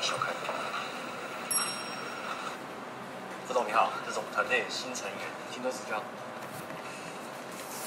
[0.00, 0.38] 会小看你。
[3.46, 5.18] 副总你好，这是我们团队的新成员，
[5.52, 6.02] 请多指教。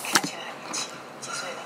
[0.04, 1.58] 看起来很年轻，几岁了？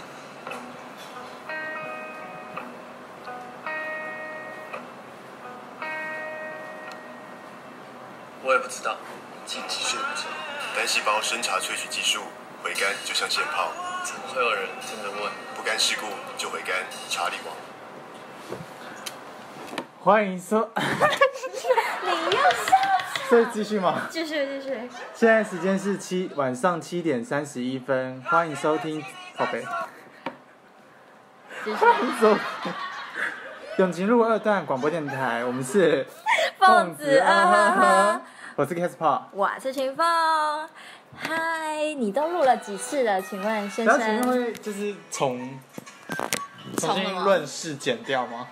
[8.42, 8.96] 我也不知道，
[9.46, 10.30] 几几岁不知道。
[10.78, 12.22] 单细胞生查萃取技术，
[12.64, 13.74] 回甘就像现泡。
[14.06, 15.30] 怎么会有人真的问？
[15.58, 16.08] 不甘世故
[16.38, 16.74] 就回甘，
[17.10, 17.54] 查理王。
[20.08, 20.58] 欢迎收，
[22.02, 23.28] 你又笑？
[23.28, 24.08] 所以继续吗？
[24.10, 24.90] 继续继续。
[25.14, 29.04] 现在时间是七晚上七点三十一分，欢迎收听
[29.36, 29.66] 宝贝。
[31.66, 31.76] 继续。
[31.76, 32.74] 欢迎收听
[33.80, 36.08] 永晴路二段广播电台，我们是
[36.58, 38.22] 凤子二呵呵，
[38.56, 40.06] 我是 Casper，我是秦凤。
[41.18, 43.22] 嗨，你都录了几次了？
[43.22, 44.00] 请问先生？
[44.00, 45.60] 然后会就是从
[46.78, 48.48] 重新论事剪掉吗？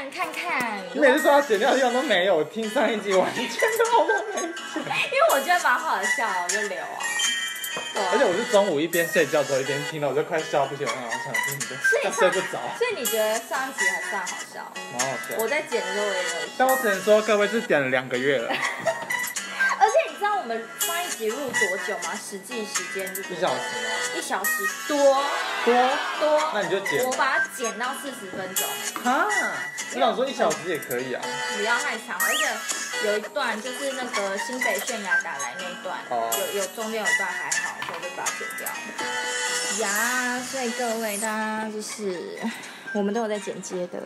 [0.00, 4.82] 看看看看，你每次说要剪掉的地方都没有，我听上一集完全都没剪。
[4.82, 6.96] 因为我觉得蛮好笑，我就留啊。
[8.12, 12.58] 而且我是中午一边睡觉之后一边听到，我就快笑不行了，我想听你的，要睡不着。
[12.78, 14.72] 所以你觉得上一集还算好笑？
[14.96, 15.36] 蛮好笑。
[15.38, 16.28] 我在剪的时候我也有。
[16.56, 18.48] 但我只能说，各位是点了两个月了。
[19.80, 22.18] 而且你知道我们上一集录多久吗？
[22.18, 23.90] 实际时间就是一小时吗？
[24.16, 24.50] 一小时
[24.88, 24.96] 多
[25.66, 25.74] 多
[26.18, 26.50] 多。
[26.54, 27.04] 那你就剪。
[27.04, 28.66] 我把它剪到四十分钟。
[29.04, 29.28] 哈？
[29.92, 31.20] 我想说一小时也可以啊。
[31.58, 39.86] 不要太长，而且有一段就是那个新北泫雅打来那一段，哦、有有中间有一段还好，所以我就把它剪掉。
[39.86, 42.38] 呀，所以各位大家就是
[42.94, 43.98] 我们都有在剪接的。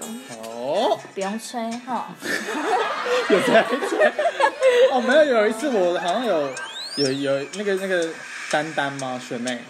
[0.42, 0.98] 哦。
[1.14, 2.08] 不用吹哈。
[3.30, 4.12] 有在吹。
[4.90, 6.50] 哦，没有，有一次我好像有
[6.96, 8.08] 有有那个那个
[8.50, 9.20] 丹丹吗？
[9.26, 9.62] 学妹。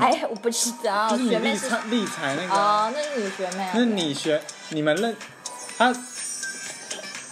[0.00, 1.10] 哎，我不知道。
[1.10, 2.54] 就是你立才立才那个。
[2.54, 3.70] 哦，那是你学妹啊。
[3.74, 5.14] 那是你学，你们认。
[5.76, 5.92] 他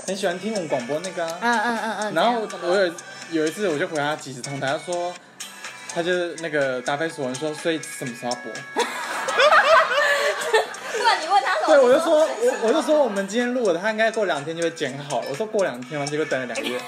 [0.06, 2.14] 很喜欢听我们广播那个、啊，嗯嗯嗯嗯。
[2.14, 2.92] 然后我有
[3.30, 5.14] 有一次我就回他即时通台，他说，
[5.94, 8.52] 他就那个答非所问说，所以什么时候播？
[10.92, 11.68] 不然你问他什么？
[11.68, 15.22] 对，我就说，我我就说我们今天录的，他应该过两天就会剪好。
[15.30, 16.78] 我说过两天嘛，结果等了两个月。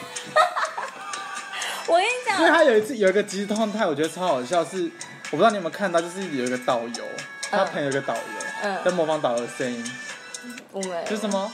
[1.87, 4.91] 我跟你讲，因为他有一次有一个即时动态，我觉得超好笑，是
[5.31, 7.05] 我不知道你有没有看到，就是有一个导游，
[7.51, 8.21] 他朋友有一个导游，
[8.63, 9.93] 嗯，在模仿导游的声音。
[10.71, 11.05] 我没。
[11.05, 11.53] 就是什么？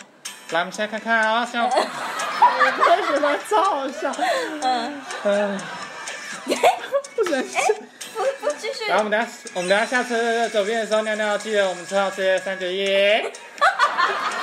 [0.50, 4.12] 来，我们现在看看啊，像，我觉得超好笑。
[4.62, 5.61] 嗯嗯。
[7.15, 7.41] 不能。
[7.41, 7.62] 哎，
[8.15, 8.87] 不不继续。
[8.91, 12.84] 来，我们等下，我们等下下车走边的时候尿尿，记得我们车号是三九一。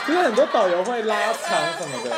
[0.08, 2.16] 因为很多导游会拉长什么的。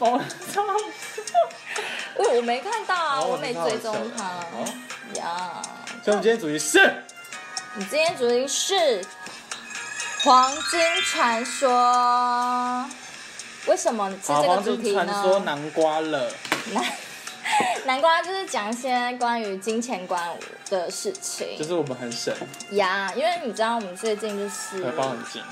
[0.00, 0.20] 哦，
[0.52, 1.11] 超好笑。
[2.16, 4.24] 我我没看到啊，我没追踪他。
[5.20, 5.62] 呀。
[6.04, 7.02] 所以我们今天主题是。
[7.74, 9.04] 你今天主题是。
[10.24, 12.88] 黄金传说，
[13.66, 15.04] 为什么是这个主题呢？
[15.04, 16.30] 黄金传说南瓜了。
[16.72, 16.84] 南
[17.86, 20.22] 南瓜就是讲一些关于金钱观
[20.70, 21.58] 的事情。
[21.58, 22.32] 就是我们很省。
[22.70, 24.84] 呀因为你知道我们最近就是。
[24.84, 25.42] 荷包很紧。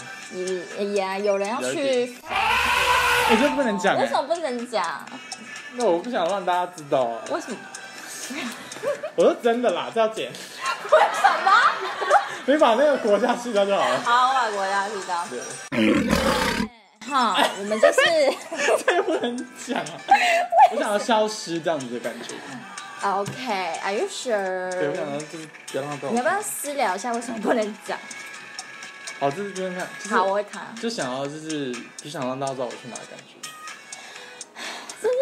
[0.95, 2.17] 呀，有人要去。
[2.23, 3.99] 我觉得不能讲。
[3.99, 5.05] 为什么不能讲？
[5.75, 7.23] 那我不想让大家知道啊。
[7.31, 7.57] 为什么？
[9.17, 10.31] 我说真的啦，这要剪。
[10.31, 11.51] 为什么？
[12.47, 14.01] 你把那个国家去掉就好了。
[14.01, 15.27] 好，我把国家去掉。
[15.31, 15.41] 对。
[17.09, 18.01] 好，我们就是。
[18.87, 19.37] 这不能
[19.67, 19.93] 讲啊！
[20.73, 22.35] 我想要消失这样子的感觉。
[23.03, 24.71] OK，Are you sure？
[24.71, 26.09] 对，我想要就是不要让他。
[26.09, 27.99] 你要不要私聊一下为什么不能讲？
[29.19, 29.87] 好，这是这边看。
[30.11, 30.75] 好，我会看。
[30.81, 33.35] 就想要就是不想让大家知道我去哪的感觉。
[35.03, 35.15] 这是，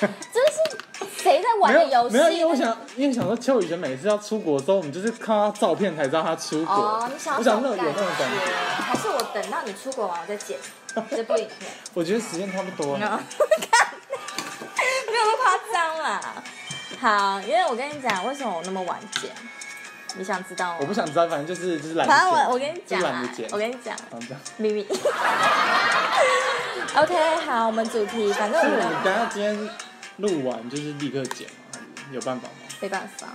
[0.32, 0.76] 这是。
[1.16, 2.16] 谁在玩的游戏？
[2.16, 6.72] 没有，因为我想，因为想说邱雨璇每次要出国的时候，我们就是看他照片才知道他出国。
[6.72, 8.36] 哦，你想要我想那种有那种感觉。
[8.80, 10.56] 还是我等到你出国完，我再剪
[11.10, 11.70] 这部影片？
[11.94, 12.96] 我觉得时间差不多。
[12.98, 13.20] 了，
[15.08, 16.20] 没有那么夸张啦。
[17.00, 19.30] 好，因为我跟你讲，为什么我那么晚剪？
[20.18, 20.78] 你想知道吗？
[20.80, 22.06] 我不想知道，反正就是就是懒。
[22.06, 23.96] 反正我我跟你讲啊，我跟你讲，
[24.56, 24.86] 秘密。
[26.96, 28.78] OK，好，我们主题，反正我们。
[28.78, 29.68] 你刚刚今天。
[30.18, 31.78] 录完就是立刻剪吗？
[32.10, 32.54] 有办法吗？
[32.80, 33.26] 没办法，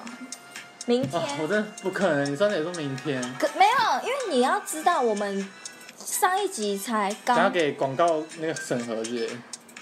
[0.88, 1.22] 明天。
[1.40, 3.22] 我这不可能，你上次也说明天。
[3.38, 5.48] 可没有，因为你要知道，我们
[5.96, 7.38] 上一集才刚。
[7.38, 9.30] 要给广告那个审核是？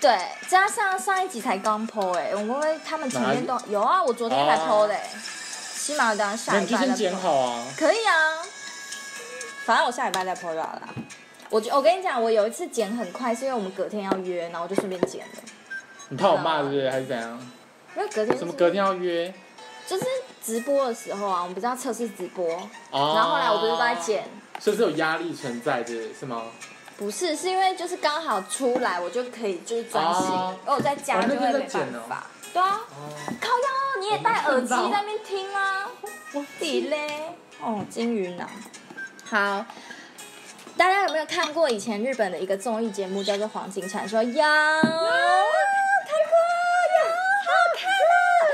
[0.02, 0.20] 对，
[0.50, 4.94] 加上上一集才刚 po 哎，我们会他们前面都有啊，我昨天才 po 的，
[5.90, 6.62] 起码等下礼拜。
[6.62, 7.66] 你就先剪好啊。
[7.78, 8.38] 可以啊，
[9.66, 10.90] 反正我下礼拜再 po 就好了。
[11.50, 15.42] 我我跟你讲，我有一次剪很快，是因为我们隔天要约，然后我就顺便剪了。
[16.10, 16.90] 你怕我骂是不是？
[16.92, 17.40] 还是怎样？
[17.98, 19.34] 因为隔天什么隔天要约？
[19.88, 20.06] 就是
[20.46, 22.48] 直播的时候啊，我们不是要测试直播，
[22.92, 24.24] 然后后来我不是都在剪，
[24.60, 26.44] 所以是有压力存在的，是吗？
[26.98, 31.68] 不是，是因为就是刚好出来，我就可以就是专心，哦、因为我在家就会没办
[32.08, 32.18] 法。
[32.18, 35.86] 哦、对啊，哦、靠腰，你也戴耳机在那边听吗？
[36.34, 38.48] 我弟嘞，哦，金鱼脑。
[39.26, 39.66] 好，
[40.76, 44.24] 大家有没有看过以前日本的一个综艺节目，叫做《黄金传说》？
[44.24, 44.94] 有，看过，
[46.96, 47.10] 有，
[47.46, 47.90] 好看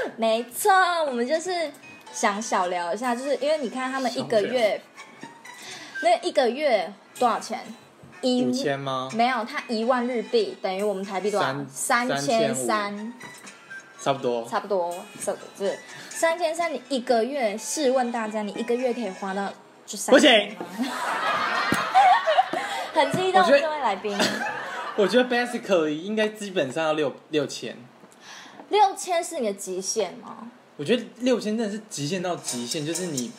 [0.07, 0.12] 了。
[0.18, 0.71] 没错，
[1.06, 1.71] 我们就是
[2.12, 4.81] 想小聊一下，就是因为你看他们一个月，
[6.01, 7.59] 那一个月多少钱？
[8.21, 9.09] 一千吗？
[9.13, 11.53] 没有，他一万日币等于我们台币多少？
[11.69, 13.13] 三千三，
[14.06, 14.48] 差不多。
[14.48, 15.80] 差不多，是是
[16.10, 16.72] 三千三。
[16.72, 19.52] 你一个月，试问大家，你一个月可以花到
[19.84, 20.57] 就三千吗？
[20.78, 20.92] 不行。
[22.94, 24.16] 很激动，各位来宾。
[24.96, 27.75] 我觉得 basically 应该基本上要六六千。
[28.69, 30.52] 六千是你的极限吗？
[30.78, 33.31] 我觉得六千真的是极限到极限，就是你。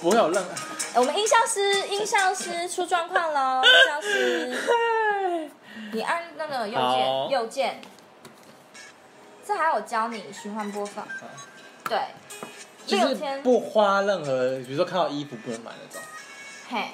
[0.00, 0.50] 不会有任何。
[1.00, 3.60] 我们音效师，音效师出状况了。
[3.64, 4.56] 音效师，
[5.92, 7.80] 你按那个右键，右键。
[9.46, 11.06] 这还有教你循环播放。
[11.84, 12.00] 对。
[12.88, 13.42] 六千。
[13.42, 16.02] 不花任何，比如说看到衣服不能买那种。
[16.68, 16.88] 嘿。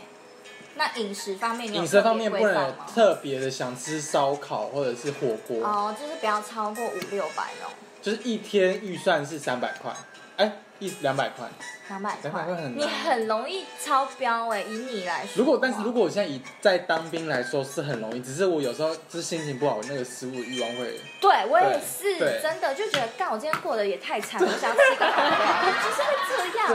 [0.75, 5.65] 那饮食方面，饮食方面不能特别的想吃烧烤或者是火锅。
[5.67, 7.71] 哦，就是不要超过五六百哦。
[8.01, 9.95] 就是一天预算是三百块。
[10.37, 10.53] 哎。
[10.79, 11.49] 一两百块，
[11.89, 14.61] 两百块，你很容易超标哎！
[14.63, 21.01] 以你来说，如果但是如果我现在以在当兵来说是很容易，只是我有时候就是心情不好，那个食物欲望会。
[21.21, 26.03] 对我也是，真的就觉得，干我今天过得也太惨了，我想要 吃个大餐，就是
[26.43, 26.69] 会这样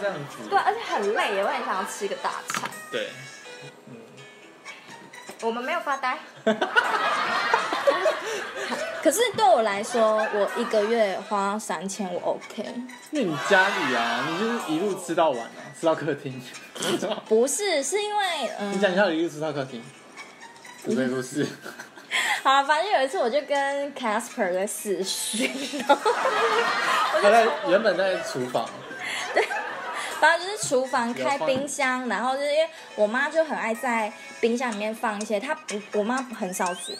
[0.00, 2.70] 这样子，对，而且很累也，我很想要吃一个大餐。
[2.90, 3.10] 对，
[3.90, 3.96] 嗯，
[5.42, 6.18] 我们没有发呆。
[9.02, 12.64] 可是对我来说，我一个月花三千，我 OK。
[13.10, 16.40] 那你家里啊，你就是一路吃到晚啊，吃到客厅。
[17.26, 18.24] 不是，是因为
[18.60, 18.72] 嗯。
[18.72, 19.82] 你讲一下一路吃到客厅。
[20.84, 21.44] 不对，不是。
[22.44, 25.50] 好，反正有一次我就跟 Casper 在视讯，
[25.80, 25.96] 然后
[27.20, 28.68] 他在原本在厨房。
[29.34, 29.44] 对，
[30.20, 36.92] 反正就是厨房开冰箱，然后就是因为我妈就很爱在冰箱里面放一些，她不，我妈很少煮。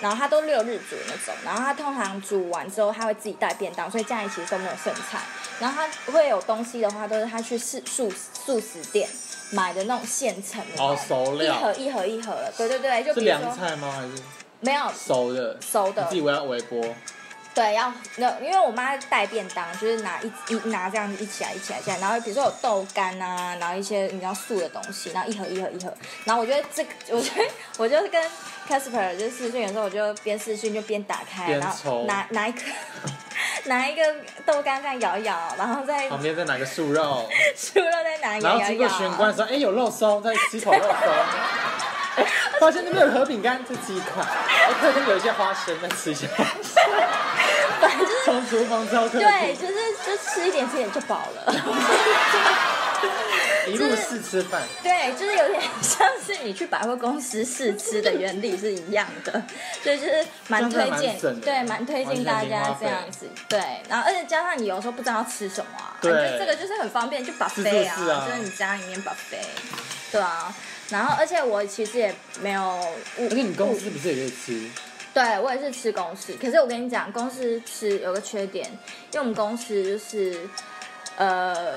[0.00, 5.20] 然后他都六日煮那种，然后他通常煮完之后他会自己带便当，所以家里其实都没有剩菜。
[5.58, 9.08] 然后他会有东西的话，都是他去素素素食店
[9.52, 13.36] 买的那种现成的哦，熟料，一盒一盒一盒的，对对对，就比如说。
[13.36, 13.92] 是凉菜吗？
[13.92, 14.22] 还是
[14.60, 15.58] 没有熟的？
[15.60, 16.02] 熟的。
[16.02, 16.82] 你自己要微波。
[17.52, 25.92] 对，要那因为我妈带便当，就是拿一一拿这样子一起来一起来这样，然后比如说有豆干啊，然后一些你知道素的东西，然后一盒一盒一盒，
[26.24, 27.44] 然后我觉得这个，我觉得
[27.76, 28.24] 我就是跟
[28.70, 32.60] Casper 就视讯的时候，我就边试训就边打开，然后拿拿一个
[33.64, 34.02] 拿一个
[34.46, 42.24] 豆干这样摇一摇，然后再旁边再拿个素肉， 素肉再拿一个摇一摇，然后经过玄关说，哎有肉松，再吃一口肉松，
[42.60, 46.28] 发现那边有盒饼干，再吃一块，哎客厅有一些花生，再吃一下。
[47.80, 49.74] 反正就是从厨房挑客对，就是
[50.06, 51.54] 就吃一点吃一点就饱了。
[53.72, 54.62] 一路试吃饭。
[54.82, 59.42] 对，就是有点像是你去百货公司试吃的原理是一样的，
[59.82, 63.28] 所以就是蛮推荐，对，蛮推荐大家这样子。
[63.48, 69.44] 对，然后而且加上你有时候不知道要吃什么啊，对，这个就是很方便，就 buffet 啊，就是你家里面 buffet，
[70.12, 70.54] 对啊。
[70.90, 72.62] 然后而且我其实也没有，
[73.18, 74.68] 而且你公司不是也可以吃？
[75.14, 78.66] 对，我也是吃公司，可是我跟你讲，公司吃有个缺点，
[79.12, 80.48] 因为我们公司就是，
[81.16, 81.76] 呃。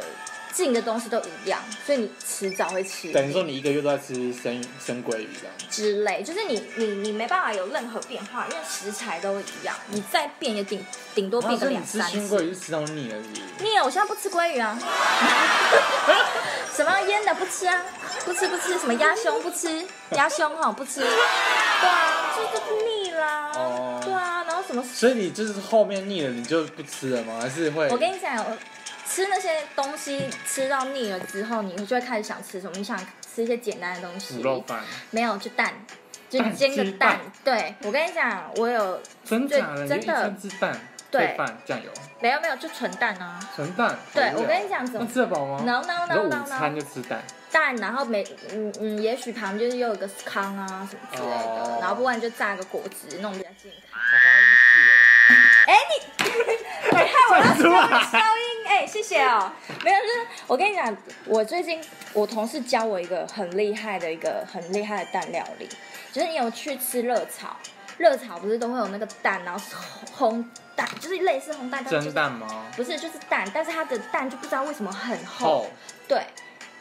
[0.54, 3.12] 进的东西都一样，所以你迟早会吃。
[3.12, 5.54] 等于说你一个月都在吃生生鲑鱼这样。
[5.70, 12.20] 之类，就是你你你没办法有任何变化，因为食材都一样，你再变也顶顶多变个两三次。
[12.20, 13.42] 吃生鲑鱼吃到腻了是不是？
[13.64, 14.80] 腻了，我现在不吃鲑鱼啊。
[16.76, 17.84] 什么腌的不吃啊？
[18.26, 19.84] 不吃不吃，什么鸭胸不吃？
[20.12, 21.02] 鸭胸哈不吃。
[21.02, 21.10] 对
[21.90, 23.52] 啊，就是腻啦。
[23.56, 24.00] 哦。
[24.04, 24.84] 对啊，然后什么？
[24.84, 27.40] 所以你就是后面腻了，你就不吃了吗？
[27.42, 27.90] 还是会？
[27.90, 28.46] 我跟你讲。
[29.08, 32.76] 吃那些东西吃到腻了之后，你就会开始想吃什么？
[32.78, 32.98] 你想
[33.34, 34.40] 吃一些简单的东西。
[34.40, 34.82] 卤肉饭。
[35.12, 35.74] 没有，就蛋，
[36.30, 37.20] 就煎个蛋。
[37.44, 40.80] 对，我跟你讲，我有真的真的一蛋
[41.12, 41.92] 对饭酱油。
[42.20, 43.40] 没有没有，就纯蛋啊。
[43.56, 43.98] 纯蛋。
[44.14, 46.44] 对，我跟你讲怎么吃得饱吗？No No No No。
[46.44, 47.22] 午餐就吃蛋。
[47.52, 54.02] 蛋，然后每嗯嗯，也许旁边就是又有个康啊什么之类的，然后不然就榨个果汁，弄比较健康。
[55.68, 56.24] 哎你，
[56.92, 57.44] 你害我要
[58.04, 58.43] 消音。
[58.66, 59.52] 哎，谢谢哦。
[59.84, 61.80] 没有，就是我跟你讲，我最近
[62.14, 65.68] 我同事教我一个很厉害的一个很厉害的蛋料理，
[66.12, 67.56] 就是你有去吃热炒，
[67.98, 69.76] 热炒不是都会有那个蛋，然后是
[70.16, 70.44] 烘
[70.76, 72.66] 蛋，就是类似烘蛋，蒸蛋吗？
[72.76, 75.68] 不是，就是蛋，但是它的蛋就不知道为什么很厚。
[76.08, 76.26] 对，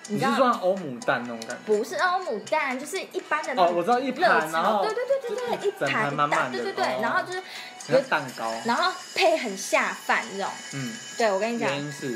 [0.09, 1.57] 你知道你是说欧姆蛋那种感觉？
[1.67, 7.43] 不是欧姆蛋，就是一般的那哦，种我知道一盘，然后对对对对对，一整盘盘满满的，对对对，哦然后就是
[7.89, 10.51] 有蛋糕，然后配很下饭这种。
[10.75, 11.69] 嗯，对，我跟你讲，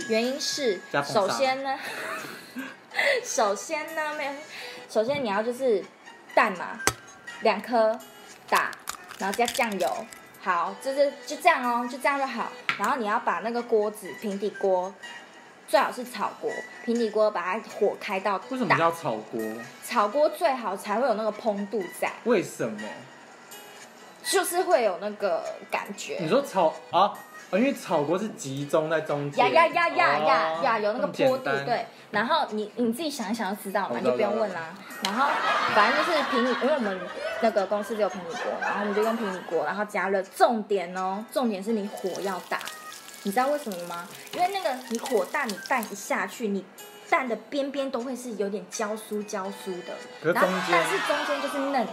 [0.09, 0.81] 原因是
[1.13, 1.79] 首先呢，
[3.25, 4.33] 首先呢，没有，
[4.89, 5.85] 首先你要就是
[6.35, 6.81] 蛋嘛，
[7.43, 7.99] 两颗
[8.49, 8.71] 打，
[9.19, 10.07] 然后加酱油，
[10.41, 12.53] 好，就是就这样哦，就这样就好。
[12.79, 14.95] 然后你要把那个锅子平底锅，
[15.67, 16.51] 最好是炒锅，
[16.85, 19.41] 平底锅把它火开到为什么大，叫炒锅？
[19.85, 22.81] 炒锅最好才会有那个烹度在，为什么？
[24.31, 26.17] 就是会有那个感觉。
[26.21, 27.13] 你说炒啊？
[27.49, 31.87] 哦，因为炒锅是集中在中间，呀呀呀呀呀呀，有那个坡度，对。
[32.11, 34.75] 然后你你自己想一想就知道嘛，你就不用问啦。
[35.05, 35.29] 然后
[35.75, 37.01] 反正就是平底，因为我们
[37.41, 40.21] 那个公司只有平底锅，然后我们就用平底锅，然后加热。
[40.23, 42.59] 重点哦，重点是你火要大，
[43.23, 44.09] 你知道为什么吗？
[44.33, 46.65] 因为那个你火大，你蛋一下去，你
[47.09, 51.93] 蛋的边边都会是有点焦酥焦酥的，然后但是中间就是嫩的。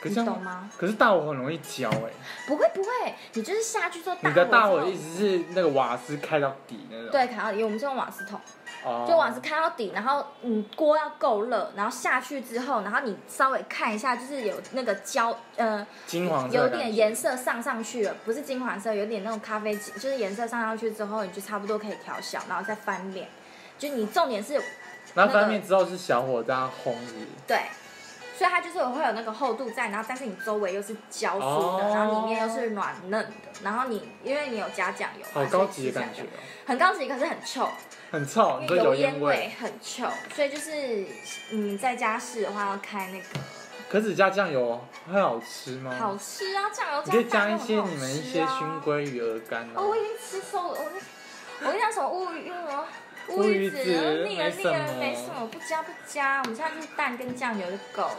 [0.00, 0.70] 可是你懂吗？
[0.76, 2.10] 可是大火很容易焦哎。
[2.46, 7.10] 不会不会，你就是下去之后，你的大火之后的意思是那个瓦斯开到底那种？
[7.10, 8.40] 对，开到底，我们是用瓦斯桶。
[8.84, 23.28] 哦，就瓦斯开到底，然后嗯锅要够热，然后下去之后，然后你稍微看一下，就是有那个焦呃金黄色有点颜色上上去了，不是金黄色，有点那种咖啡，就是颜色上上去之后，你就差不多可以调小，然后再翻面。
[23.78, 24.60] 就你重点是
[25.14, 27.58] 然后翻面之后是小火这样烘是是对，
[28.36, 31.40] 所以它就是会有那个厚度在，然后但是你周围又是焦酥
[31.78, 37.68] 的，哦然后里面又是软嫩的，然后你因为你有加酱油嘛，好高级的感觉所以吃起来就哦，很高级，可是很臭。
[38.10, 39.50] 很臭，你因为油烟烟味。
[39.58, 41.06] 很臭，所以就是
[41.50, 43.24] 你，在家试的话要开那个
[43.88, 44.80] 可是加酱油
[45.12, 45.94] 会好吃吗？
[45.98, 49.72] 好吃啊，酱油你可以加一些你们一些熏鲑鱼鹅肝啊。
[49.74, 50.84] 哦，我已经吃瘦了，我
[51.62, 58.16] 我跟你讲什么乌鱼哦，乌乌鱼鱼子子腻了腻了，没什么不加不加，我们现在就是蛋跟酱油就够了，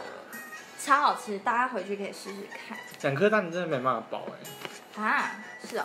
[0.78, 2.78] 超好吃，大家回去可以试试看。
[3.02, 4.26] 两颗蛋你真的没办法饱
[4.96, 5.02] 哎。
[5.02, 5.36] 啊，
[5.68, 5.84] 是哦，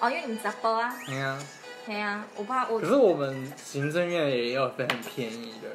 [0.00, 1.42] 哦，因为你杂包啊，对啊，
[1.86, 5.68] 对啊，我怕我可是我们行政院也有分很便宜的，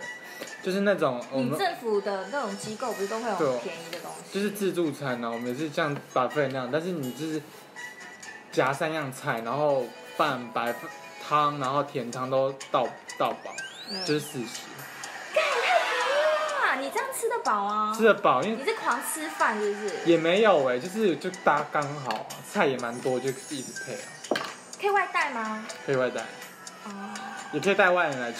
[0.62, 7.41] 就是那种我们你政府的那种机构不是都会有很便宜的东西，就是自助餐呢、啊，我们也是像 buffet 那样，但是你就是
[8.51, 10.74] 夹三样菜，然后饭、白
[11.27, 13.51] 汤，然后甜汤都到到饱，
[13.89, 14.62] 嗯就是四十，
[16.63, 17.94] 啊，你这样吃得饱啊？
[17.96, 19.96] 吃得饱，因为你是狂吃饭是不是？
[20.05, 23.94] 也没有哎、就是就搭刚好、啊，菜也蛮多，就一直配
[24.36, 24.46] 啊，
[24.79, 25.65] 可以外带吗？
[25.86, 26.22] 可以外带，
[26.86, 26.91] 哦，
[27.51, 28.39] 也可以带外人来吃，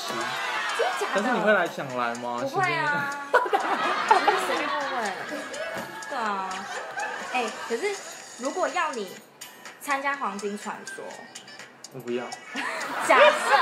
[0.78, 1.22] 真的假的？
[1.22, 2.38] 但是你会来想来吗？
[2.42, 5.14] 不会啊，我是随便问问。
[6.10, 6.50] 对啊，
[7.34, 7.96] 哎、可是
[8.40, 9.10] 如果要你
[9.82, 11.04] 参加黄金传说，
[11.96, 12.26] 我不要，
[13.08, 13.56] 假设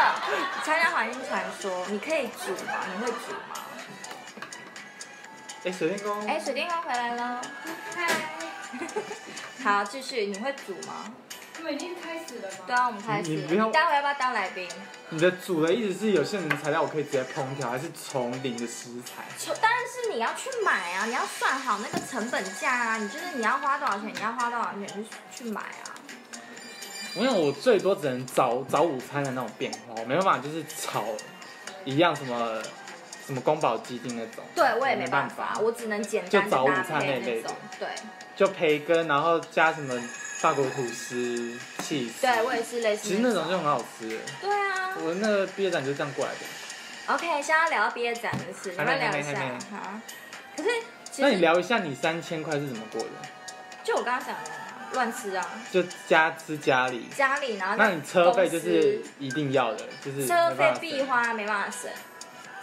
[0.64, 2.80] 参加黄金传说，你可以煮吗？
[2.92, 3.60] 你会煮吗？
[5.64, 7.40] 哎、水电工，哎、水电工回来了，
[7.96, 8.08] 嗨。
[9.64, 11.14] 好，继续，你会煮吗？
[11.60, 12.58] 我们已经开始了吗？
[12.66, 13.30] 对啊，我们开始。
[13.30, 14.68] 你你不要待会要不要当来宾？
[15.10, 19.24] 你的煮的意思是有些人材料我可以直接烹调，还是从零的食材？
[19.38, 25.06] 就当然是你要去买啊，你要算好那个成本价啊，你就是你要花多少钱，你要花多少钱去
[25.46, 25.93] 去买啊。
[27.16, 31.06] 我想我最多只能早早午餐的那种变化，我没办法就是炒
[31.86, 32.62] 一样什么
[33.26, 34.44] 什么宫保鸡丁那种。
[34.56, 37.50] 对，我也没办法，我只能简就单的搭早午餐那类的。
[37.80, 37.88] 对，
[38.36, 39.94] 就培根，然后加什么
[40.40, 42.20] 法国吐司、cheese。
[42.20, 43.10] 对我也是类似。
[43.10, 44.20] 其实那种就很好吃。
[44.42, 44.98] 对啊。
[45.06, 47.14] 我那个毕业展就这样过来的。
[47.14, 50.02] OK，现在要聊到毕业展的事，你们聊一下还没还没哈。
[50.56, 50.70] 可是，
[51.18, 53.10] 那你聊一下你三千块是怎么过的？
[53.84, 54.63] 就我刚刚讲的啊，
[54.94, 57.08] 乱吃啊，就家吃家里。
[57.16, 60.74] 家里然后那你车费就是一定要的，就是车费。
[60.80, 61.90] 必花，没办法省。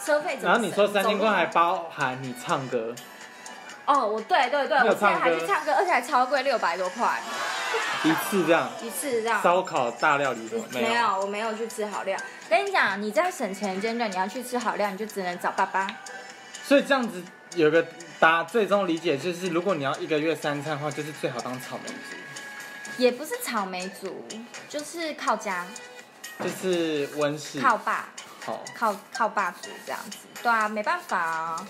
[0.04, 2.94] 车费怎么省然后你说三千块还包含你唱歌，
[3.84, 7.20] 哦，我对对对，我之前还唱歌去唱歌，而且还超贵，六百多块
[8.04, 9.42] 一次这样，一次这样。
[9.42, 12.18] 烧烤大料理什么没有，我没有去吃好料。
[12.49, 15.87] 跟你讲，你在省钱阶段，你要去吃好料，你就只能找爸爸。
[16.64, 17.22] 所以这样子
[17.54, 17.87] 有个
[18.18, 22.16] 答最终理解就是，如果你要一个月三餐的话，就是最好当草莓族，
[23.00, 24.23] 也不是草莓族，
[24.69, 25.66] 就是靠家、
[26.38, 27.59] 就是温室。
[27.59, 28.11] 靠爸、
[28.45, 30.19] 好，靠靠爸族这样子。
[30.42, 31.66] 对啊，没办法啊，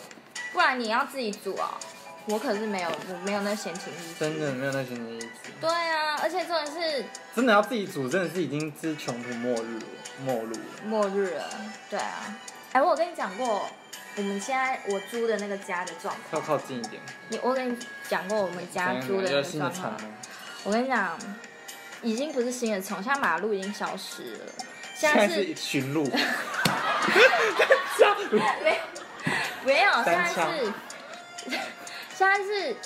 [0.52, 1.78] 不然你要自己煮啊。
[2.26, 4.14] 我可是没有，我没有那闲情逸致。
[4.18, 5.28] 真的没有那闲情逸致。
[5.60, 7.04] 对啊，而且重点是
[7.36, 9.86] 真的要自己煮，真的是已经是穷途末日了，
[10.24, 10.60] 末路了。
[10.84, 11.44] 末日了。
[11.88, 12.36] 对啊，
[12.72, 13.68] 哎，我有跟你讲过，
[14.16, 16.42] 我们现在我租的那个家的状况。
[16.42, 17.00] 要靠近一点。
[17.28, 19.96] 你我跟你讲过我们家租的那个状况。
[20.64, 21.18] 我跟你讲，
[22.02, 24.44] 已经不是新的虫，现在马路已经消失了，
[24.94, 26.04] 现在是现在是驯鹿。
[28.62, 28.80] 没
[29.64, 30.72] 没有，现在是
[32.16, 32.76] 现在是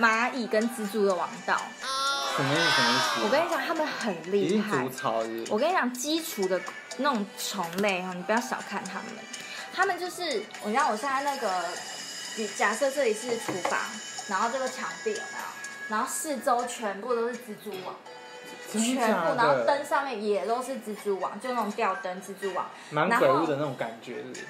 [0.00, 1.60] 蚂蚁跟蜘蛛的王道。
[2.36, 2.62] 什么意思？
[2.70, 3.24] 什么意思？
[3.24, 4.84] 我跟你讲，他们很厉害
[5.50, 6.60] 我跟你讲，基础的
[6.98, 9.06] 那种虫类哈，你不要小看他们。
[9.74, 11.64] 他们就是，我知道我现在那个，
[12.36, 13.78] 你假设这里是厨房，
[14.28, 15.51] 然后这个墙壁有没有？
[15.88, 17.94] 然后四周全部都是蜘蛛网，
[18.70, 19.64] 全部，然后？
[19.64, 22.66] 灯上面也都是蜘蛛网，就那种吊灯蜘蛛网。
[22.90, 24.44] 蛮鬼屋的那种感觉是不是？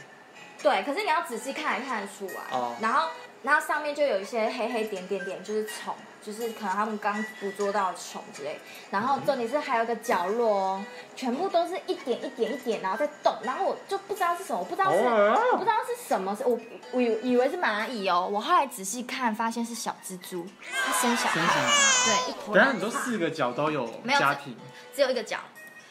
[0.63, 2.57] 对，可是你要仔细看也看得出来。
[2.57, 3.09] 哦然后，
[3.43, 8.59] 然后上面就有一些黑黑点点点，就是虫，就是可能他们刚捕捉到虫之类。
[8.91, 10.85] 然后重点是还有个角落哦，
[11.17, 13.35] 全部都是一点一点一点，然后在动。
[13.43, 16.59] 然后我就不知道是什么，我不知道是，哦我不知道是什么，是我
[16.93, 18.29] 我以以为是蚂蚁哦。
[18.31, 20.47] 我后来仔细看，发现是小蜘蛛，
[20.87, 22.07] 它生小生小孩，孩。
[22.07, 22.55] 对，一坨。
[22.55, 24.57] 等一下你说四个角都有没有家庭，
[24.95, 25.39] 只有一个角，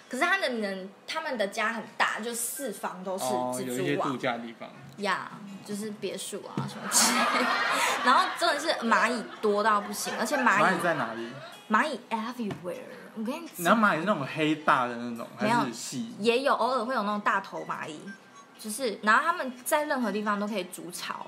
[0.09, 4.17] 可是他们的他们的家很大，就四方都是哦，蜘蛛网有一些度。
[4.17, 4.69] 假的地方。
[4.97, 5.31] 呀
[5.65, 7.49] 就是别墅啊什么之类的，
[8.05, 11.29] 然后真的是蚂蚁多到不行，而且蚂蚂蚁蚁在哪里？
[11.69, 12.75] 蚂蚁 everywhere，
[13.15, 16.13] 我跟你然讲，后蚂蚁是那种黑大的那种，还是细？
[16.19, 17.99] 也有偶尔会有那种大头蚂蚁，
[18.59, 21.25] 就是然后他们在任何地方都可以筑巢，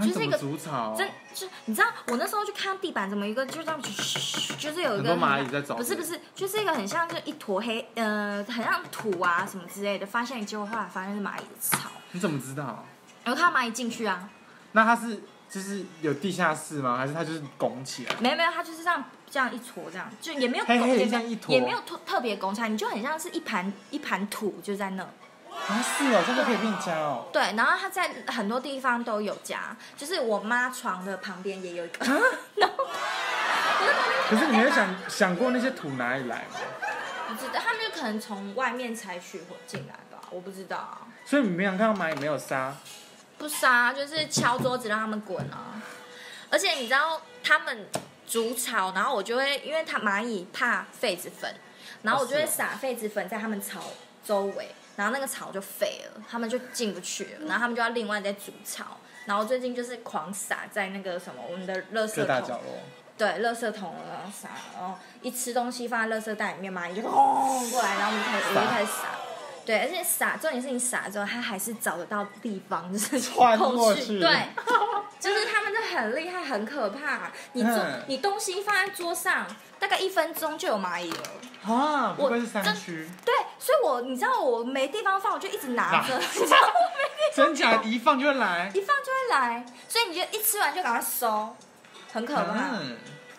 [0.00, 0.94] 就是一个筑巢？
[0.96, 12.86] 真就你知道我那时候去看地板怎么一个就这样嘘，就是有一个蚂蚁在走不是不是，就是一个很像就一坨黑呃很像土啊什么之类的，发现结果后来发现是蚂蚁的巢，你怎么知道？
[13.24, 14.28] 然后看到蚂蚁进去啊。
[14.72, 16.96] 那它是就是有地下室吗？
[16.96, 18.14] 还是它就是拱起来？
[18.20, 25.02] 没有没有，它就是这样这样一坨这样，就也没有黑黑的也像一坨也没有特特别拱起来，你就很像是一盘一盘土就在那。
[25.02, 27.28] 啊，是哦，这个可以变家哦。
[27.32, 32.04] 对，然后它在很多地方都有家，就是我妈床的旁边也有一个。
[32.04, 32.10] 啊
[32.56, 36.58] 然后我在旁边可是你没有想想过那些土哪里来吗？
[37.28, 41.06] 不知道，他们就可能从外面采取或进来吧，我不知道啊。
[41.24, 42.74] 所以你没有看到蚂蚁没有杀？
[43.38, 45.82] 不杀，就是敲桌子让他们滚啊！
[46.50, 47.86] 而且你知道他们
[48.26, 51.54] 煮草，然后我就会，因为它蚂蚁怕痱子粉，
[52.02, 53.82] 然后我就会撒痱子粉在他们草
[54.24, 58.98] 周围，然后那个草就废了，他们就进不去了，然后他们就要另外再煮草。
[59.26, 62.60] 然后最近就是狂撒在那个什么我们的垃圾桶。
[63.16, 69.02] 对，垃圾桶然后撒，然后一吃东西放在垃圾袋里面，蚂蚁就轰过来，然后我们就开始我就开始撒。
[69.64, 74.48] 对，而且撒，重点是你撒之后，它还是找得到地方，就是 穿过去对，
[75.18, 77.30] 就是他们就很厉害，很可怕。
[77.52, 79.46] 你做嗯你东西放在桌上，
[79.78, 81.22] 大概一分钟就有蚂蚁了。
[81.64, 88.70] 啊，不我愧是山真区，对，所以我你知道我没地方放，我就一直拿着， 你知道我没地真假一放就会来。
[88.74, 91.56] 一放就会来，所以你就一吃完就赶快收，
[92.12, 92.52] 很可怕。
[92.74, 92.98] 嗯，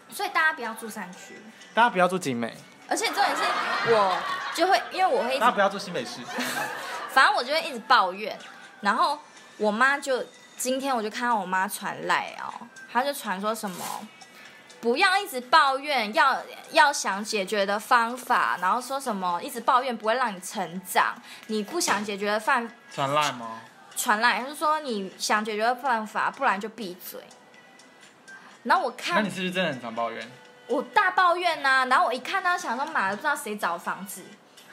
[0.09, 1.35] 所以大家不要住山区，
[1.75, 3.43] 大家不要住景美，而且重点是
[3.91, 4.17] 我
[4.53, 6.21] 就会，因为我会一直大家不要做新北市。
[7.09, 8.37] 反正我就会一直抱怨，
[8.81, 9.17] 然后
[9.57, 10.25] 我妈就
[10.57, 13.85] 今天我就看到我妈传来哦，她就传说什么，
[14.81, 21.15] 不要一直抱怨，要要想解决的方法，然后说什么一直抱怨不会让你成长，
[21.47, 23.61] 你不想解决的办 传赖吗？
[23.95, 27.21] 传赖，就是说你想解决的办法，不然就闭嘴。
[28.63, 30.31] 然后我看那你是不是真的很常抱怨？
[30.67, 34.23] 我大抱怨呐、然后我一看到想说妈的，不知道谁找房子，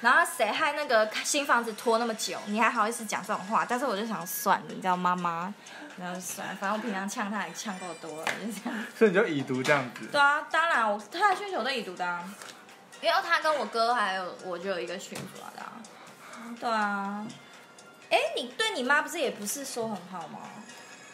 [0.01, 3.67] 然后谁害那个新房子拖那么久，你还好意思讲这种话？
[3.69, 5.53] 但是我就想算了，你知道妈妈，
[5.99, 8.85] 然后算了，反正我平常呛他也呛够多了，就这样。
[8.97, 10.07] 所以你就已读这样子。
[10.07, 12.25] 对啊，当然我他的讯息我都已读的、啊，
[13.01, 15.25] 因为他跟我哥还有我就有一个讯息
[15.57, 15.73] 的、啊。
[16.59, 17.27] 对啊，
[18.11, 20.39] 哎，你对你妈不是也不是说很好吗？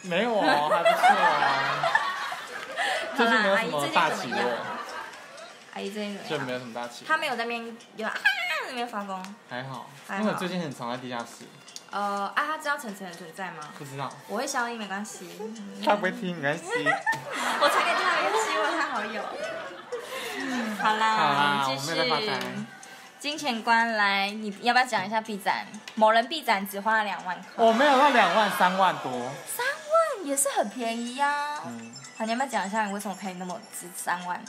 [0.03, 2.15] 没有啊，还不错啊。
[3.15, 4.39] 最近没有什么大起落，
[5.73, 6.39] 阿姨最近怎么样？
[6.39, 7.07] 就没有什么大起落。
[7.07, 8.13] 他没有在那边有啊，
[8.69, 9.35] 那边发疯。
[9.49, 11.45] 还好，还好因为我最近很常在地下室。
[11.91, 13.69] 呃，啊，他知道晨晨的存在吗？
[13.77, 15.27] 不知道，我会消音，没关系。
[15.83, 16.63] 他不会听，没关系。
[16.65, 19.23] 我才给他一个希望，他好友。
[20.81, 22.31] 好啦，好啦我们继续。
[23.19, 25.67] 金钱观来，你要不要讲一下 B 展？
[25.95, 29.11] 某人 B 展只花了两万块，我没有那两万三万多。
[29.11, 31.63] 三万也是很便宜呀、啊。
[31.65, 34.43] 嗯，好，你要不要讲一下你为什么可以那么值三万？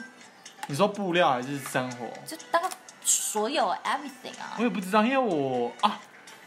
[0.66, 2.08] 你说布料还是生活？
[2.26, 2.68] 就大概
[3.00, 4.62] 所有 everything 啊我。
[4.64, 6.00] 也不知道，因为我啊，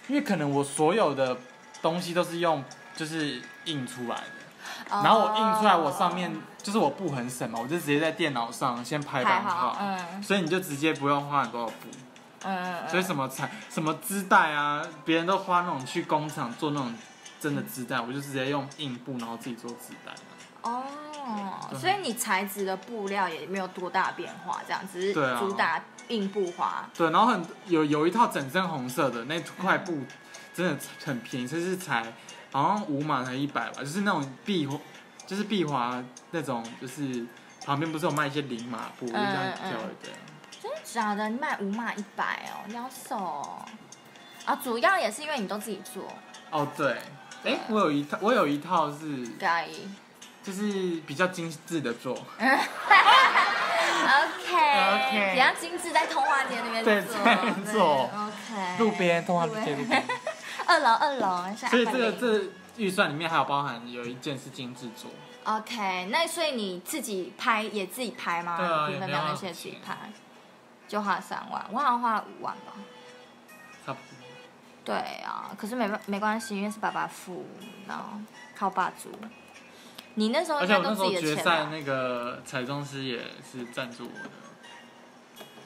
[0.10, 1.38] 因为可能我所有的
[1.82, 2.62] 东西都是用
[2.94, 4.24] 就是印出来的，
[4.90, 6.30] 然后我印出来，我上面
[6.62, 11.88] 就是我布很省嘛，我就直接在电脑上先排版还好画，，嗯所以你就直接不用花很多的布，
[12.44, 12.90] 嗯嗯。
[12.90, 16.94] 所以什么材什么织带啊，别人都花那种去工厂做那种
[17.40, 20.12] 真的织带，我就直接用印布，然后自己做织带。
[20.64, 26.90] 哦，所以你材质的布料也没有多大变化，这样只是对啊主打硬布花。
[26.98, 30.00] 对，然后很有有一套整身红色的那块布，
[30.54, 32.14] 真的很便宜，这是才
[32.52, 34.78] 好像五码才一百吧，就是那种碧华，
[35.28, 37.26] 就是碧华那种，就是
[37.66, 40.12] 旁边不是有卖一些零码布，这样挑一对。
[40.62, 41.28] 真的假的？
[41.28, 43.66] 你卖五码一百哦，你要瘦哦。
[44.46, 46.04] 啊，主要也是因为你都自己做。
[46.52, 46.98] 哦，对。
[47.44, 49.28] 哎、欸，我有一套，我有一套是，
[50.44, 52.14] 就是比较精致的做。
[54.04, 57.16] OK OK，比较精致，在通化街那边做。
[57.72, 58.04] 做。
[58.04, 58.78] OK。
[58.80, 60.04] 路边通化街路边。
[60.66, 62.44] 二 楼二楼，所以这个这
[62.78, 65.10] 预算里面还有包含有一件是精致做。
[65.46, 68.58] OK，那所以你自己拍也自己拍吗？
[68.58, 69.96] 对啊，那些自己拍，
[70.88, 72.74] 就花三万，我好像花了五万吧。
[73.86, 74.18] 差不多。
[74.86, 77.46] 对啊，可是没没关系，因为是爸爸付，
[77.88, 78.04] 然后
[78.56, 79.10] 靠爸租。
[80.16, 81.36] 你那时候应该都自己的钱。
[81.36, 83.20] 决赛那个彩妆师也
[83.52, 84.30] 是赞助我的。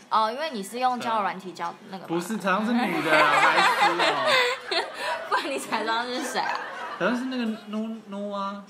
[0.09, 2.07] 哦，因为你是用交友软体交那个。
[2.07, 4.33] 不是，彩妆是女的， 白痴哦。
[5.29, 6.59] 不然你彩妆是谁啊？
[6.97, 8.63] 好像是那个 No No 啊。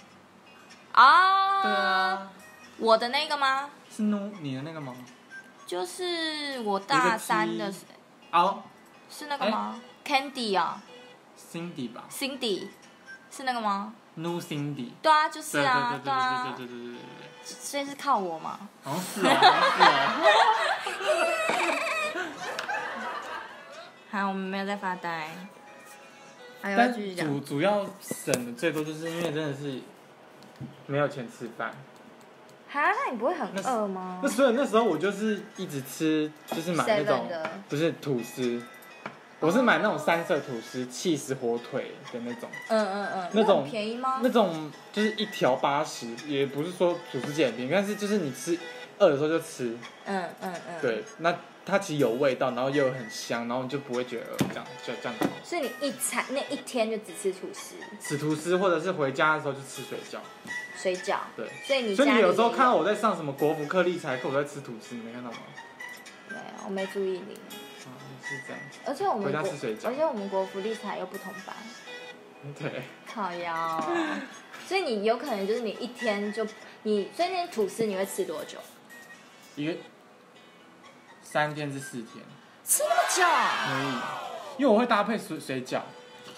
[0.93, 1.61] 啊。
[1.63, 2.31] 对啊。
[2.79, 3.69] 我的那个吗？
[3.89, 4.95] 是 No 你的那个吗？
[5.67, 7.71] 就是我大三的。
[8.31, 8.63] 哦。
[9.09, 10.83] 是那个吗？Candy 啊
[11.39, 12.67] ，Cindy 吧，Cindy
[13.29, 17.01] 是那个吗？New Cindy，对啊，就是啊，对啊，对对对对对对对，
[17.43, 18.59] 所以是靠我吗？
[18.83, 19.39] 好像是啊，
[19.77, 20.21] 是啊。
[24.09, 25.29] 好，我们没有在发呆。
[26.61, 29.79] 但主主要省的最多，就是因为真的是
[30.87, 31.71] 没有钱吃饭。
[32.69, 34.19] 哈，那你不会很饿吗？
[34.23, 37.29] 那所以那时候我就是一直吃，就是买那种
[37.69, 38.61] 不是吐司。
[39.39, 44.19] 我是买那种三色吐司、气死火腿的那种，嗯嗯嗯，那种便宜吗？
[44.23, 48.58] 那种就是一条八十，也不是说吐司简便宜，但是就是你吃
[48.97, 55.28] 饿的时候就吃，嗯嗯嗯，对，那它其实有味道，然后又很香，然后你就不会觉得饿，这样就这样子。
[55.43, 57.76] 所以你一餐那一天就只吃吐司？
[58.02, 60.17] 吃吐司，或者是回家的时候就吃水饺。
[60.76, 61.17] 水饺。
[61.36, 61.47] 对。
[61.63, 65.38] 所以你所以你有时候看到我在上什么国服课理财课，我在吃吐司，你没看到吗？
[66.30, 67.38] 没有，我没注意你。
[68.27, 69.39] 是这样，而且我们国，
[69.89, 71.55] 而且我们国福利才又不同班，
[72.59, 74.19] 对，靠腰、哦，
[74.67, 76.45] 所以你有可能就是你一天就
[76.83, 78.57] 你，所以那吐司你会吃多久？
[79.55, 79.73] 一个
[81.21, 82.23] 三天至四天，
[82.65, 83.23] 吃那么久？
[83.65, 85.79] 可以，因为我会搭配水水饺。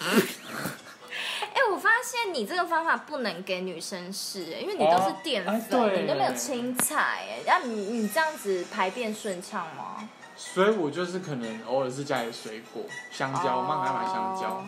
[0.00, 10.08] 哎、欸，我发现你这个方法不能给女生试，因为你都是淀粉，哦、你都没有青菜，哎，那你你这样子排便顺畅吗？
[10.42, 14.64] 所以我就是可能偶尔是加点水果，香蕉，我妈还买香蕉。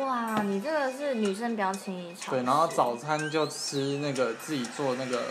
[0.00, 2.34] 哇，你这个是女生比较轻易尝。
[2.34, 5.22] 对，然后早餐就吃那个自己做那个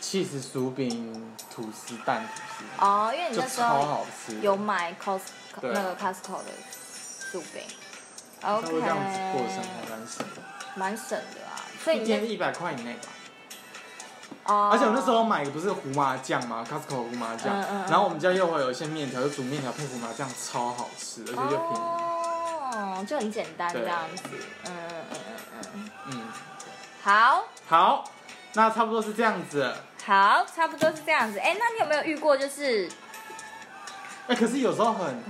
[0.00, 2.64] 起司薯饼、吐司蛋吐司。
[2.78, 5.20] 哦，因为你那时候超好吃，有买 Costco
[5.60, 6.50] 那个 Costco 的
[7.30, 7.62] 薯饼。
[8.42, 8.68] OK。
[8.68, 10.42] 这样子过生还蛮省的。
[10.74, 13.08] 蛮省的啊，所以一天一百块以内吧。
[14.44, 21.78] 而且我那时候买的不是胡麻酱吗？Costco 胡麻酱，嗯嗯、然后我们家又会有一些面条，就煮面条配胡麻酱，超好吃，而且又便宜。
[22.74, 24.22] 哦，就很简单这样子。
[24.64, 25.90] 嗯嗯嗯嗯嗯。
[26.06, 26.22] 嗯。
[27.02, 27.44] 好。
[27.68, 28.04] 好，
[28.54, 29.72] 那差不多是这样子。
[30.04, 31.38] 好，差不多是这样子。
[31.38, 32.90] 哎，那你有没有遇过就是？
[34.26, 35.22] 哎，可是有时候很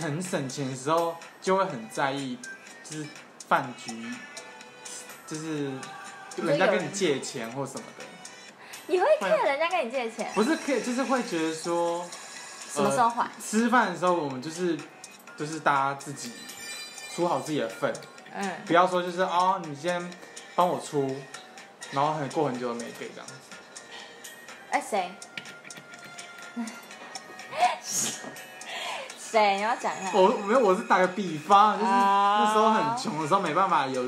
[0.00, 2.38] 很省钱的时候，就会很在意，
[2.84, 3.06] 就是
[3.48, 4.06] 饭局，
[5.26, 5.72] 就是
[6.36, 8.04] 人家跟你借钱或什么的。
[8.92, 10.30] 你会骗人家跟你借钱？
[10.34, 12.06] 不是骗，就是会觉得说，
[12.70, 13.30] 什么时候还？
[13.42, 14.76] 吃饭的时候，我们就是
[15.34, 16.30] 就是大家自己
[17.14, 17.90] 出好自己的份，
[18.34, 20.10] 嗯，不要说就是哦，你先
[20.54, 21.16] 帮我出，
[21.92, 23.32] 然后很过很久都没给这样子。
[24.72, 25.10] 哎，谁？
[29.18, 29.56] 谁？
[29.56, 30.10] 你要讲一下。
[30.12, 34.04] 我没有，我是打个比方，就是那时候很穷的时候，没办法有。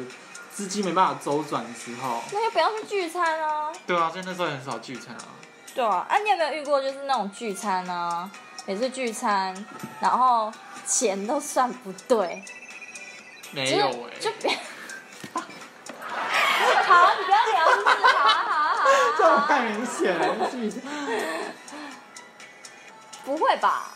[0.55, 3.73] 资金没办法周转的时候，那就不要去聚餐啊。
[3.87, 5.25] 对啊，所以那时候很少聚餐啊。
[5.75, 8.31] 对啊，哎、啊，你有没有遇过就是那种聚餐啊？
[8.67, 9.53] 也是聚餐，
[10.01, 10.53] 然后
[10.87, 12.45] 钱都算不对。
[13.51, 14.21] 没有哎、欸。
[14.21, 14.49] 就别。
[15.35, 19.15] 好，你不要聊，就是好啊，好啊，好啊。
[19.19, 20.81] 这种太明显了，聚餐。
[23.25, 23.94] 不会吧？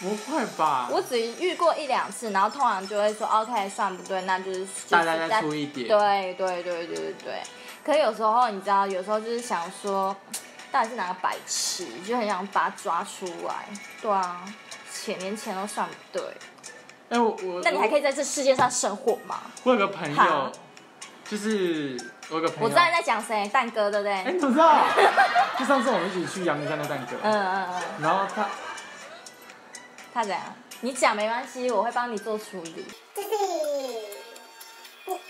[0.00, 0.88] 不会吧？
[0.90, 5.88] 我只遇过一两次，然后通常就会说 OK，算不对，那就是、就是、大家再出一点。
[5.88, 7.40] 对对对对对。
[7.82, 10.14] 可是有时候你知道，有时候就是想说，
[10.70, 13.66] 到底是哪个白痴，就很想把他抓出来。
[14.02, 14.44] 对啊，
[14.92, 16.22] 钱连钱都算不对。
[17.08, 19.40] 哎、欸、我我，那你还可以在这世界上生活吗？
[19.62, 20.52] 我有个朋友，
[21.24, 21.96] 就是
[22.28, 24.12] 我有个朋友，我知道你在讲谁，蛋哥对不对？
[24.12, 24.84] 哎、欸，你怎么知道？
[25.58, 27.16] 就上次我们一起去阳明山的蛋哥。
[27.22, 27.82] 嗯嗯嗯。
[28.02, 28.46] 然后他。
[30.16, 30.40] 他怎样？
[30.80, 32.86] 你讲没关系，我会帮你做处理。
[33.14, 33.28] 就是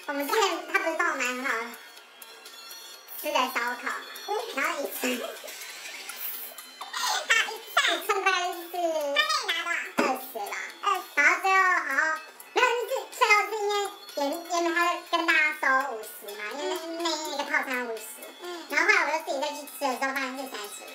[0.06, 1.50] 我们之前他不是帮我买很好
[3.20, 3.50] 吃的烧
[3.82, 3.96] 烤嘛，
[4.54, 5.26] 然后一次
[7.26, 7.66] 他一次
[8.06, 9.52] 称快就是他可以拿
[9.96, 10.06] 多少？
[10.06, 12.00] 二十啦，二十，然后最后好像
[12.54, 13.74] 没有，就是最后是因为
[14.14, 14.78] 原原本他
[15.10, 15.64] 跟大家收
[15.96, 16.70] 五十嘛，因为
[17.02, 18.04] 那那个套餐五十，
[18.70, 20.86] 然后后来我就自己再去吃的时候发现是三十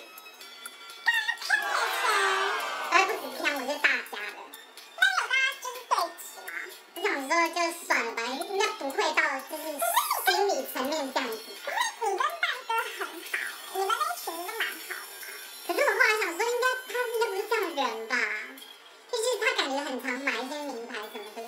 [7.32, 11.38] 我想说就算了吧，应该不会到就是心理层面这样子。
[12.02, 12.26] 你跟大
[12.68, 13.08] 哥很好，
[13.74, 15.16] 你们那群都蛮好的。
[15.66, 18.18] 可是我后来想说，应该他应该不是这样的人吧？
[19.10, 21.48] 毕竟他感觉很常买一些名牌什么，可是。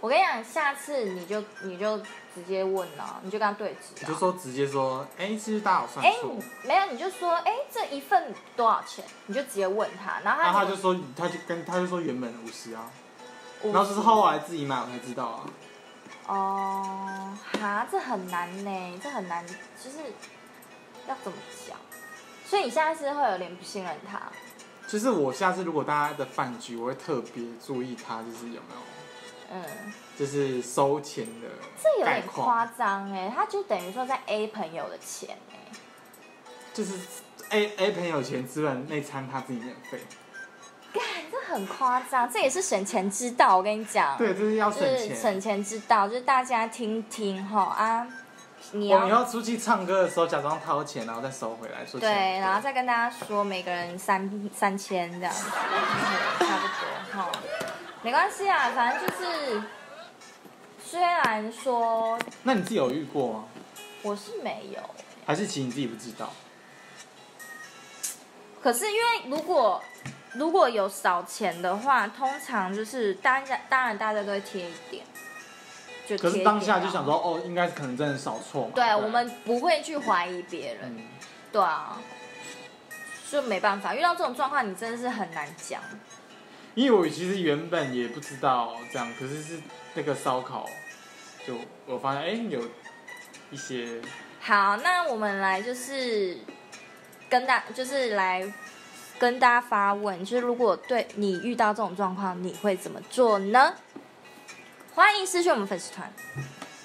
[0.00, 1.98] 我跟你讲，下次你就你就
[2.34, 4.00] 直接问了，你就跟他对质、啊。
[4.00, 6.30] 你就说直接说，哎、欸，其实大家有算错。
[6.30, 9.04] 哎，没有，你就说，哎、欸，这一份多少钱？
[9.26, 12.90] 你就直接问他，然后他就，然后他就说，他就跟他就说原本五十啊，
[13.62, 15.50] 然后是后来自己买我才知道啊。
[16.26, 19.98] 哦，哈，这很难呢，这很难，就是
[21.06, 21.38] 要怎么
[21.68, 21.76] 讲？
[22.44, 24.20] 所以你现在是会有点不信任他。
[24.88, 28.80] 就是我下次如果大家的饭局，我会特别注意他，就是有没有。
[29.48, 29.64] 嗯，
[30.18, 31.48] 就是收钱的，
[31.80, 35.72] 这有点夸张哎，他就等于说在 A 朋友的钱哎，
[36.74, 36.94] 就是
[37.50, 40.00] A A 朋友钱之外那餐他自己免费，
[40.96, 48.06] 干，这很夸张，这也是省钱之道，我跟你讲，对，这是要省钱，省钱之道，就是大家听听哈啊，
[48.72, 57.30] 你要你要出去唱歌的时候假装掏钱，然后再收回来说，对，然后再跟大家说每个人三三千这样子，差不多哈。
[58.02, 59.62] 没关系啊，反正就是，
[60.84, 63.44] 虽然说，那你自己有遇过吗？
[64.02, 64.80] 我是没有，
[65.26, 66.32] 还是其实你自己不知道？
[68.62, 69.82] 可是因为如果
[70.38, 75.04] 如果有少钱的话，通常就是大家当然大家都会贴一点。
[76.18, 78.72] 可是当下就想说，哦，应该可能真的少错嘛。
[78.74, 81.08] 对，对我们不会去怀疑别人，嗯、
[81.50, 82.00] 对啊，
[83.28, 85.82] 就没办法，遇到这种状况，你真的是很难讲。
[86.76, 89.58] 因为我其实原本也不知道这样，可是是
[89.94, 90.68] 那个烧烤，
[91.44, 91.54] 就
[91.86, 92.60] 我发现哎有
[93.50, 94.00] 一些。
[94.40, 96.38] 好，那我们来就是
[97.28, 98.46] 跟大就是来
[99.18, 103.74] 跟大家发问，就是如果对你遇到这种状况，你会怎么做呢？
[104.94, 106.12] 欢迎私讯我们粉丝团。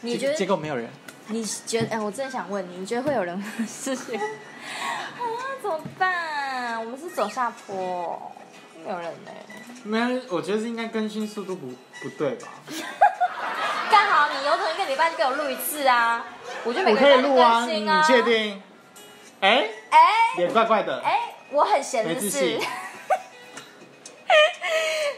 [0.01, 0.89] 你觉得结果没有人？
[1.27, 4.19] 你觉得哎，我真的想问你，你觉得会有人 私讯？
[4.19, 4.25] 啊，
[5.61, 6.79] 怎么办？
[6.79, 8.31] 我们是走下坡，
[8.83, 9.31] 没有人呢。
[9.83, 12.47] 没有，我觉得是应该更新速度不不对吧？
[13.91, 16.25] 刚好你有可能一个礼拜就给我录一次啊，
[16.63, 18.01] 我就每个礼拜更新啊。
[18.01, 18.61] 你确定？
[19.39, 19.99] 哎哎，
[20.37, 21.01] 脸怪怪的。
[21.03, 21.19] 哎，
[21.51, 22.59] 我很闲的事。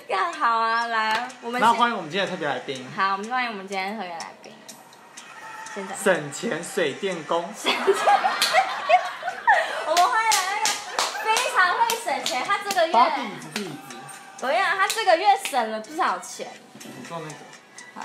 [0.07, 1.61] 干 好啊，来，我们。
[1.61, 2.85] 那欢迎我们今天的特别来宾。
[2.95, 4.51] 好，我们欢迎我们今天的特别来宾。
[5.75, 5.95] 现在。
[5.95, 7.43] 省钱水电工。
[9.85, 10.65] 我们欢迎来那个
[11.23, 12.93] 非常会省钱，他这个月。
[14.37, 14.75] 怎么样？
[14.75, 16.47] 他这个月省了不少钱。
[16.79, 17.35] 你坐那个。
[17.93, 18.01] 好，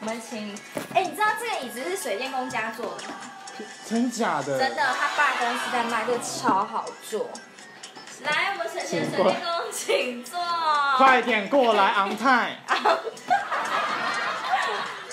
[0.00, 0.56] 我们请。
[0.94, 3.14] 哎，你知道这个椅子是水电工家做的吗？
[3.88, 4.58] 真假的？
[4.58, 7.28] 真的，他爸公司在卖，这个超好坐。
[8.26, 10.38] 来，我们省钱水电工，请坐。
[10.98, 12.56] 快点过来，on time。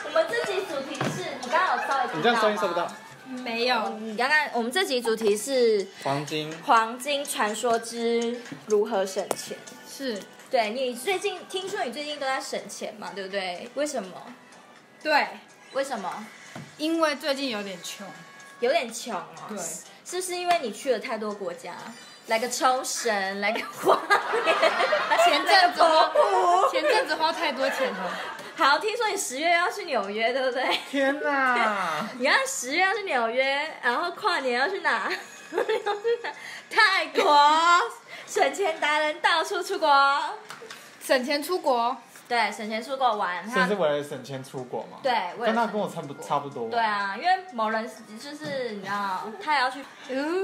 [0.05, 2.17] 我们这集主题是你刚刚有稍微听到？
[2.17, 2.91] 你这样收音收不到。
[3.25, 6.53] 没有，你刚刚我们这集主题是黄金。
[6.65, 9.57] 黄金传说之如何省钱？
[9.87, 10.19] 是。
[10.49, 13.69] 对，你最近听说你最近都在省钱嘛，对不对？
[13.73, 14.09] 为什么？
[15.01, 15.27] 对，
[15.73, 16.25] 为什么？
[16.77, 18.05] 因为最近有点穷，
[18.63, 19.23] 有点穷哦。
[19.49, 21.73] 对，是不是因为你去了太多国家？
[22.27, 23.99] 来个冲绳，来个花
[24.45, 24.55] 莲，
[25.25, 26.09] 前阵子花，
[26.71, 28.17] 前阵子花太多钱了。
[28.55, 30.79] 好，听说你十月要去纽约，对不对？
[30.89, 32.07] 天哪！
[32.17, 35.11] 你看十月要去纽约，然后跨年要去哪？
[35.51, 35.81] 要去
[36.23, 36.31] 哪？
[36.69, 37.81] 泰国。
[38.25, 39.89] 省钱达人到处出国，
[41.05, 41.95] 省钱出国，
[42.27, 43.47] 对，省钱出国玩。
[43.47, 44.97] 他是为了省钱出国嘛？
[45.03, 46.69] 对，跟他跟我差不差不多。
[46.69, 49.83] 对啊，因为某人就是你知道，他也要去，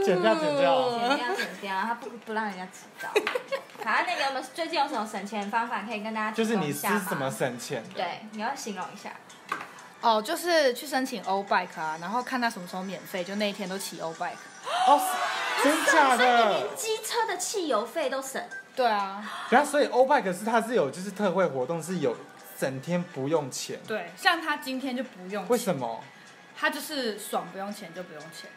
[0.03, 3.09] 剪掉剪掉，剪掉剪掉， 他不不让人家知道。
[3.83, 7.83] 好，那个我们最近有什么省钱方法可以跟大家就是你是怎么省钱？
[7.95, 9.11] 对，你要形容一下。
[10.01, 14.33] 哦，就是去申请欧 bike 啊，然后看他什么时候免费，就那一天都骑欧 bike。
[14.87, 15.01] 哦。
[15.61, 16.17] 真假的？
[16.23, 18.41] 所以你连机车的汽油费都省。
[18.79, 19.21] 对啊。
[19.49, 22.15] 然后所以欧派可是它是有就是特惠活动，是有
[22.57, 23.77] 整天不用钱。
[23.85, 25.47] 对，像他今天就不用钱。
[25.49, 26.01] 为什么？
[26.57, 28.49] 他就是爽，不用钱就不用钱。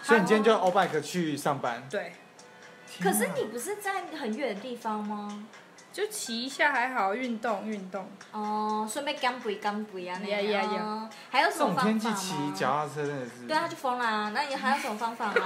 [0.00, 1.82] 所以你今天就欧派克去上班。
[1.90, 2.12] 对。
[3.02, 5.44] 可是你不是在很远的地方吗？
[5.92, 8.08] 就骑一下还好，运动运动。
[8.30, 12.52] 哦，顺便减肥减肥啊那呀呀还有什么方法种天气吗？
[12.54, 13.46] 骑脚踏车真的是。
[13.48, 14.30] 对啊，就疯啦。
[14.32, 15.34] 那你还有什么方法吗？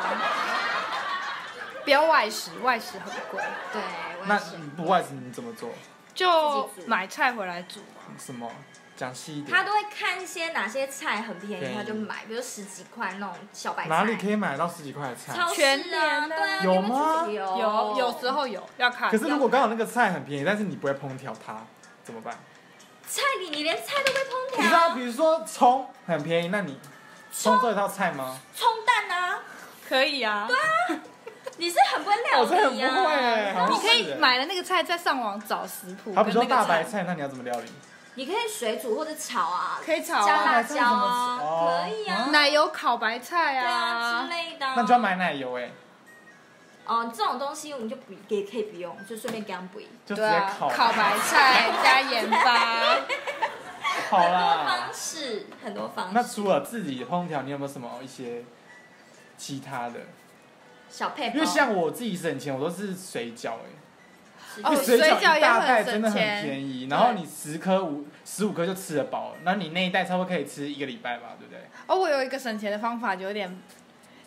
[1.84, 3.42] 不要外食，外食很贵，
[3.72, 3.82] 对，
[4.26, 4.38] 那
[4.76, 5.70] 不外食你怎么做？
[6.14, 8.14] 就买菜回来煮嘛。
[8.18, 8.50] 什么？
[8.94, 9.50] 讲细一点。
[9.50, 13.88] 他都会看一些哪些菜很便宜，他就买，比如十几块那种小白菜。
[13.88, 15.32] 哪里可以买到十几块的菜？
[15.34, 19.10] 超市全联啊，啊对啊，有吗有有有时候有要看。
[19.10, 21.64] 可是如果刚好那个菜很便宜，但是你不会烹调它，
[22.04, 22.38] 怎么办？
[23.08, 26.78] 菜里你连菜都会烹调你知道，比如说葱很便宜，那你
[27.32, 28.38] 葱做一道菜吗？
[28.54, 29.40] 葱蛋啊，
[29.88, 30.46] 可以啊。
[30.46, 31.00] 对啊，
[31.62, 32.90] 你是很不会料我真的很理啊。
[32.92, 36.12] 不会欸你可以买了那个菜，再上网找食谱。
[36.12, 37.70] 好，比如说大白菜，那你要怎么料理？
[38.16, 44.72] 你可以水煮或者炒啊，可以炒啊，加辣椒啊，哦可以啊，奶油烤白菜对啊啊之，类的啊。
[44.74, 45.70] 那你就要买奶油哎，
[46.84, 49.78] 哦，这种东西我们就不也可以不用，就顺便给他们补。
[50.04, 50.68] 就直对啊，接烤。
[50.68, 52.96] 烤白菜加盐巴。
[54.10, 54.92] 好很多方。
[54.92, 56.12] 式，很多方式。
[56.12, 58.42] 那除了自己烹调，你有没有什么一些
[59.38, 60.00] 其他的？
[60.92, 71.62] 小配，因为像我自己省钱，我都是水饺哎，因哦水水饺大很袋真的很省钱便宜，然后你十颗五十五颗就吃得饱了，那你那一袋差不多可以吃一个礼拜吧，对不对？
[71.86, 73.58] 哦，我有一个省钱的方法，有点，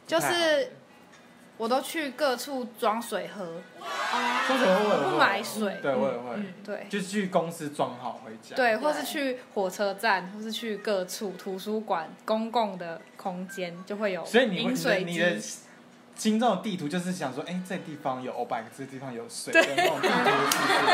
[0.08, 0.72] 就是
[1.58, 3.62] 我都去各处装水喝，
[4.48, 5.78] 装水喝我不买水。
[5.84, 8.56] 对，我也会，嗯对就是去公司装好回家。
[8.56, 15.60] 对，或是去火车站，或是去各处图书馆、公共的空间，就会有所以你会饮水你的你的机。
[16.16, 19.62] 心中的地图就是想说，哎，这地方有欧百，这地方有水，对。
[19.64, 20.94] 的那种地图是出门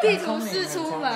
[0.00, 1.12] 对，地图四出门。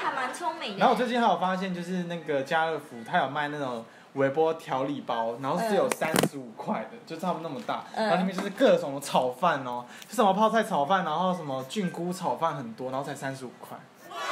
[0.00, 0.78] 还蛮聪明。
[0.78, 8.06] 然后我最近还有发现，就是那个家乐福，它有卖那种微波调理包，然后是有三十五块的，就差不多那么大，嗯。
[8.06, 13.76] 然后里面就是各种炒饭哦，就什么泡菜炒饭，然后什么菌菇炒饭很多，然后才三十五块，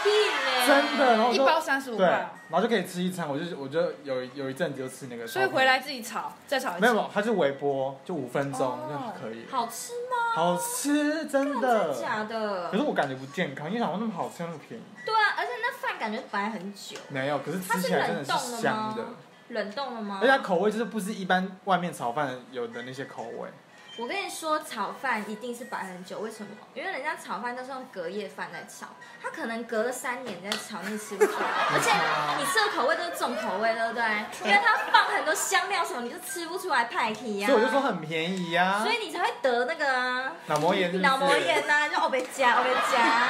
[0.06, 2.08] 屁嘞真的，然后一包35对，块
[2.48, 6.80] 然后就可以吃一餐，我就我就有有一阵子就吃那个，所以回来自己炒，再炒一次。
[6.80, 10.34] 没有没有，它是微波，就五分钟哦就可以，好吃吗？
[10.34, 11.92] 好吃，真的。
[11.94, 12.76] 假的可？
[12.76, 19.08] 是我感觉不健康，因为想说那么好吃那么便宜，对啊，而且那饭感觉摆很久，没有，可是它是吃起来真的冷冻的是香的吗。？
[19.48, 20.18] 冷冻的吗？
[20.20, 23.48] 而且它口味就是不是一般外面炒饭有的那些口味，
[23.98, 26.50] 我跟你说，炒饭一定是摆很久，为什么？
[26.74, 28.88] 因为人家炒饭都是用隔夜饭在炒，
[29.22, 31.46] 他可能隔了三年在炒，你吃不出来。
[31.72, 31.90] 而且
[32.38, 34.04] 你吃的口味都是重口味，对不对？
[34.44, 37.48] 因为它放很多香料什么，你就吃不出来派系呀。
[37.48, 43.28] 所以我就说很便宜呀、所以你才会得那个啊，脑膜炎是是脑膜炎呐、就欧贝加欧贝加，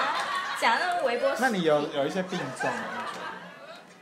[0.60, 1.32] 讲那个微波。
[1.38, 3.05] 那你有有一些病状吗？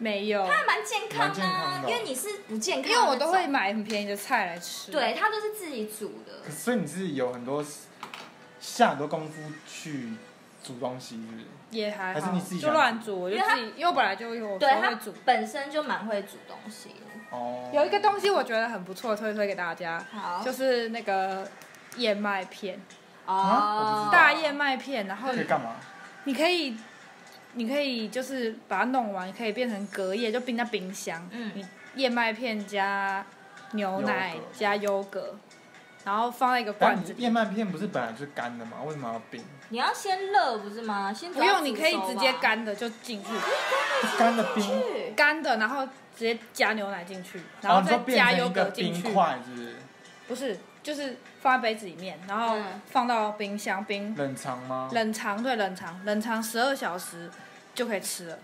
[0.05, 3.47] 没有，它还蛮健康蛮健啊康，的哦因为你是不健康，因为我都会。
[3.55, 6.40] 买很便宜的菜来吃。，对，它都是自己煮的。
[6.45, 7.64] 可所以你是有很多
[8.59, 10.14] 下很多功夫去
[10.61, 11.45] 煮东西，是不是？
[11.71, 15.14] 也还好，还是你自己就想乱煮，我就因为它自己，因为我本来就有对，它时候会煮。
[15.25, 17.37] 本身就蛮会煮东西的。
[17.37, 17.71] 哦。
[17.73, 21.49] 有一个东西我觉得很不错，推推给大家，好就是那个
[21.99, 22.81] 燕麦片，
[23.27, 25.77] 啊我不知道大燕麦片，然后可以干嘛？
[26.25, 26.77] 你可以，
[27.55, 31.27] 你可以就是把它弄完，可以变成隔夜，就冰在冰箱。
[31.33, 33.25] 嗯你燕麦片加
[33.73, 35.37] 牛奶加优格，
[36.05, 37.23] 然后放在一个罐子里。
[37.23, 38.79] 燕麦片不是本来就是干的吗？
[38.85, 39.43] 为什么要冰？
[39.71, 41.12] 你要先热不是吗？
[41.12, 43.29] 先不用，你可以直接干的就进去，
[44.19, 49.03] 干的冰，干的，然后直接加牛奶进去，然然后后再加优格进去。
[49.03, 49.75] 冰块，是不是？
[50.29, 54.88] 不是，就是放在杯子里面，然后嗯放到冰箱冰冷藏吗？
[54.92, 57.29] 冷藏，对，冷藏，冷藏十二小时
[57.75, 58.38] 就可以吃了。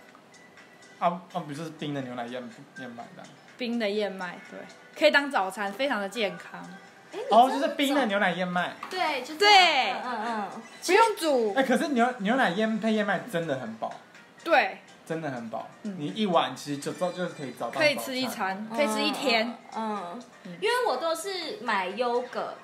[0.99, 2.43] 啊啊，不就是冰的牛奶燕
[2.79, 3.23] 燕麦的？
[3.57, 4.59] 冰的燕麦，对，
[4.99, 6.61] 可以当早餐，非常的健康，
[7.13, 8.73] 哎哦，就是冰的牛奶燕麦。
[8.89, 10.63] 对，就这对嗯嗯嗯。
[10.87, 13.93] 不用煮哎、，可是牛牛奶燕配燕麦真的很饱，
[14.43, 14.79] 对，
[15.11, 15.69] 真的很饱。
[15.83, 19.59] 嗯你一碗其实就就就是可以找到可以吃一餐，可以吃一天。
[19.75, 20.23] 嗯，
[20.61, 22.55] 因为我都是买优格，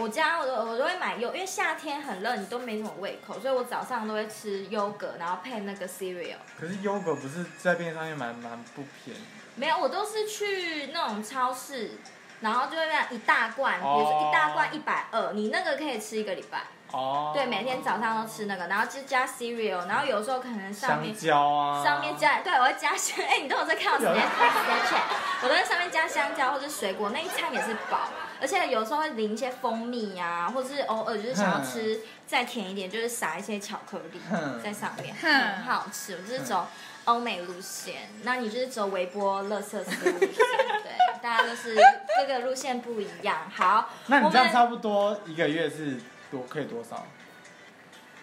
[0.00, 6.36] 我家我都我都会买优，因为夏天很热，你都没什么胃口，所以我早上都会吃优格，然后配那个 cereal。
[6.58, 9.20] 可是优格不是在便利商店买蛮不便宜。
[9.56, 11.98] 没有，我都是去那种超市，
[12.40, 16.62] 然后就会那样一大罐，比哦如说一大罐一百二，你那个可以吃一个礼拜。
[16.92, 17.32] 哦。
[17.34, 21.14] 对，每天早上都吃那个，然后就加 cereal，然后有时候可能上香面。
[21.14, 21.84] 蕉啊。
[21.84, 25.02] 上面加，对我会加香，哎、你都有在看我 有 Snapchat，
[25.42, 28.08] 我都在上面加香蕉或者水果，那一餐也是饱，
[28.40, 34.20] 而且有时候会淋一些蜂蜜呀、或者是偶尔就是想要吃再甜一点，就是撒一些巧克力
[34.62, 36.14] 在上面，很好吃。
[36.14, 36.66] 我就是走
[37.04, 40.34] 欧美路线，那你就是走微波垃圾食物路线，
[40.82, 41.76] 对， 大家都是
[42.20, 43.50] 各个路线不一样。
[43.52, 45.98] 好，那你这样差不多一个月是
[46.32, 47.06] 多可以多少？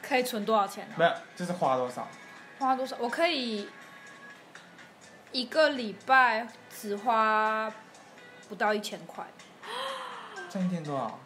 [0.01, 0.95] 可以存多少钱呢？
[0.97, 2.07] 没有，就是花多少？
[2.57, 2.97] 花多少？
[2.99, 3.69] 我可以
[5.31, 7.71] 一个礼拜只花
[8.49, 9.23] 不到一千块。
[10.49, 11.19] 赚一天多少？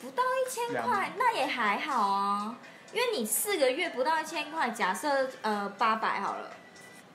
[0.00, 2.56] 不到一千块，那也还好啊。
[2.92, 6.50] 因为你四个月不到一千块，假设呃八百好了，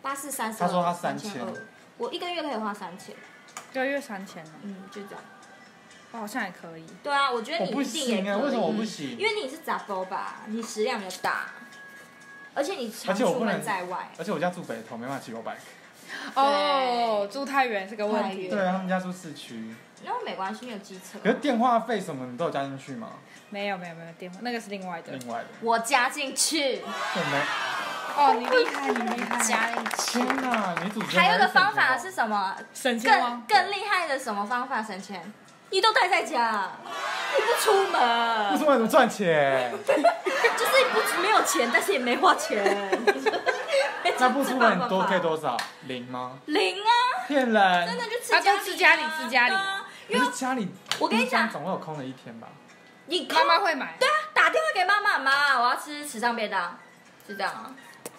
[0.04, 0.68] 八四三十二。
[0.68, 1.44] 他说他三千。
[1.98, 3.16] 我一个月可以花三千。
[3.72, 4.52] 一个月三千呢？
[4.62, 5.24] 嗯，就这样。
[6.12, 6.86] 我好像也可以。
[7.04, 8.42] 对啊，我觉得你一定也可以。
[8.44, 9.18] 为什么我不行？
[9.18, 11.46] 因为你是杂包吧，你食量比较大，
[12.54, 14.10] 而且你常出门在外。
[14.18, 15.56] 而且我家住北投，没办法骑 U bike。
[16.34, 18.48] 哦，住太远是个问题。
[18.48, 19.76] 对啊，他们家住市区。
[20.04, 21.20] 那没关系，没有机车。
[21.22, 23.10] 可是电话费什么你都有加进去吗？
[23.52, 25.12] 没有没有没有电话，那个是另外的。
[25.12, 25.46] 另外的。
[25.62, 26.78] 我加进去。
[26.78, 27.42] 对没？
[28.18, 29.40] 哦，你厉害，你厉害。
[29.44, 30.20] 加进去。
[30.24, 31.20] 天哪，你主角。
[31.20, 32.56] 还有一个方法是什么？
[32.74, 35.32] 省钱更更厉害的什么方法省钱？
[35.72, 36.72] 你都待在家，
[37.38, 38.52] 你不出门。
[38.52, 39.72] 不出门怎么赚钱？
[39.86, 42.64] 就是你不没有钱，但是也没花钱。
[44.18, 45.56] 那不出门多可以多少？
[45.88, 46.40] 零吗？
[46.46, 46.92] 零啊！
[47.28, 47.88] 骗人！
[47.88, 49.56] 真的就吃家里，吃家里，吃家里。
[50.08, 50.68] 因为家里，
[50.98, 52.48] 我跟你讲，总会有空的一天吧。
[53.06, 53.96] 你妈妈会买？
[54.00, 56.78] 对啊，打电话给妈妈，妈，我要吃时尚便当，
[57.28, 57.72] 是这样啊。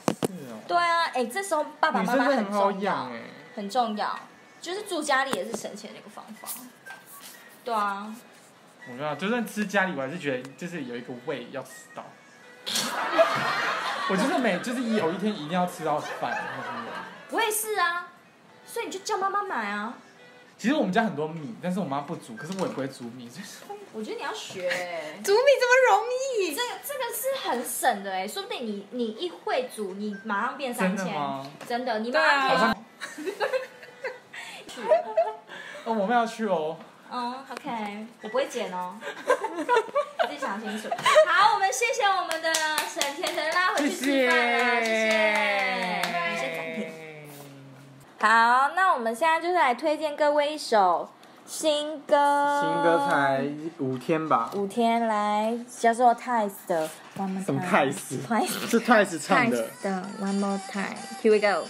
[0.06, 0.60] 是哦。
[0.68, 3.22] 对啊，哎，这时候爸爸妈妈很重要，哎，
[3.56, 4.18] 很重要，
[4.60, 6.48] 就是住家里也是省钱的一个方法。
[7.64, 8.14] 对啊。
[8.88, 12.04] 我知道，就算吃家里，我还是觉得就是有一个胃要吃到。
[14.10, 16.36] 我就是每就是有一天一定要吃到饭，
[17.30, 18.08] 我也是啊，
[18.66, 19.94] 所以你就叫妈妈买啊。
[20.58, 23.30] 其实我们家很多米，但是我妈不煮，可是我也不会煮米。
[23.92, 24.68] 我觉得你要学，
[25.24, 26.04] 煮米这么容
[26.38, 26.54] 易？
[26.54, 31.06] 这个这个是很省的哎，说不定你你一会煮，你马上变三千。
[31.06, 31.50] 真的吗？
[31.66, 32.58] 真的，你马上变。
[32.58, 32.76] 啊、
[35.84, 36.76] 哦，我们要去哦。
[37.12, 40.88] 嗯，OK，我不会剪哦， 自己想清楚。
[41.26, 42.52] 好，我们谢谢我们的
[42.88, 44.90] 沈甜甜拉回去吃饭了，谢谢。
[46.36, 47.28] 谢谢。
[48.20, 51.08] 好，那我们现在就是来推荐各位一首
[51.46, 52.60] 新歌。
[52.62, 53.44] 新歌才
[53.78, 54.50] 五天吧？
[54.54, 57.44] 五天来，叫做 Twice 的 One More Time。
[57.44, 58.68] 什么 Twice？
[58.70, 59.56] 是 Twice 唱的。
[59.56, 61.66] Twice 的 One More Time，Here we go。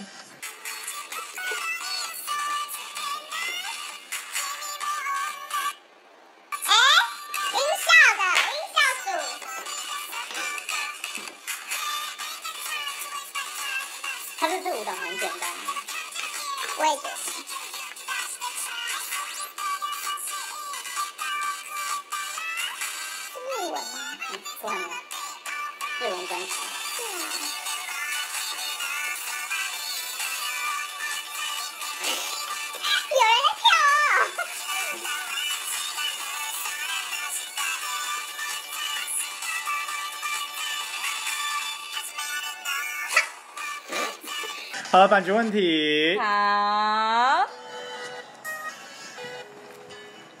[44.91, 46.19] 好了，版权问题。
[46.19, 47.47] 好，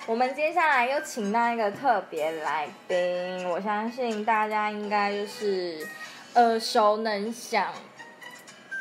[0.05, 5.87] 我们接下来又请到一个特别来宾，我相信大家应该就是
[6.33, 7.73] 耳熟能详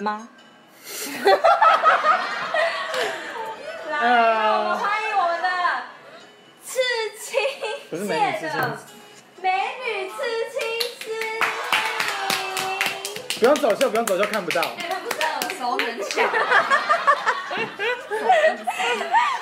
[0.01, 0.29] 吗？
[3.93, 5.49] 来，让我们欢迎我们的
[6.65, 6.81] 刺
[7.21, 7.41] 青
[8.09, 8.77] 界的
[9.41, 9.49] 美
[9.87, 10.17] 女刺
[10.51, 10.59] 青
[10.99, 11.07] 师。
[13.39, 14.61] 不用走秀，不用走秀，看不到。
[15.61, 16.27] 熟能详。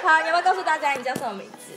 [0.03, 1.73] 好，你要不要告诉大家你叫什么名字？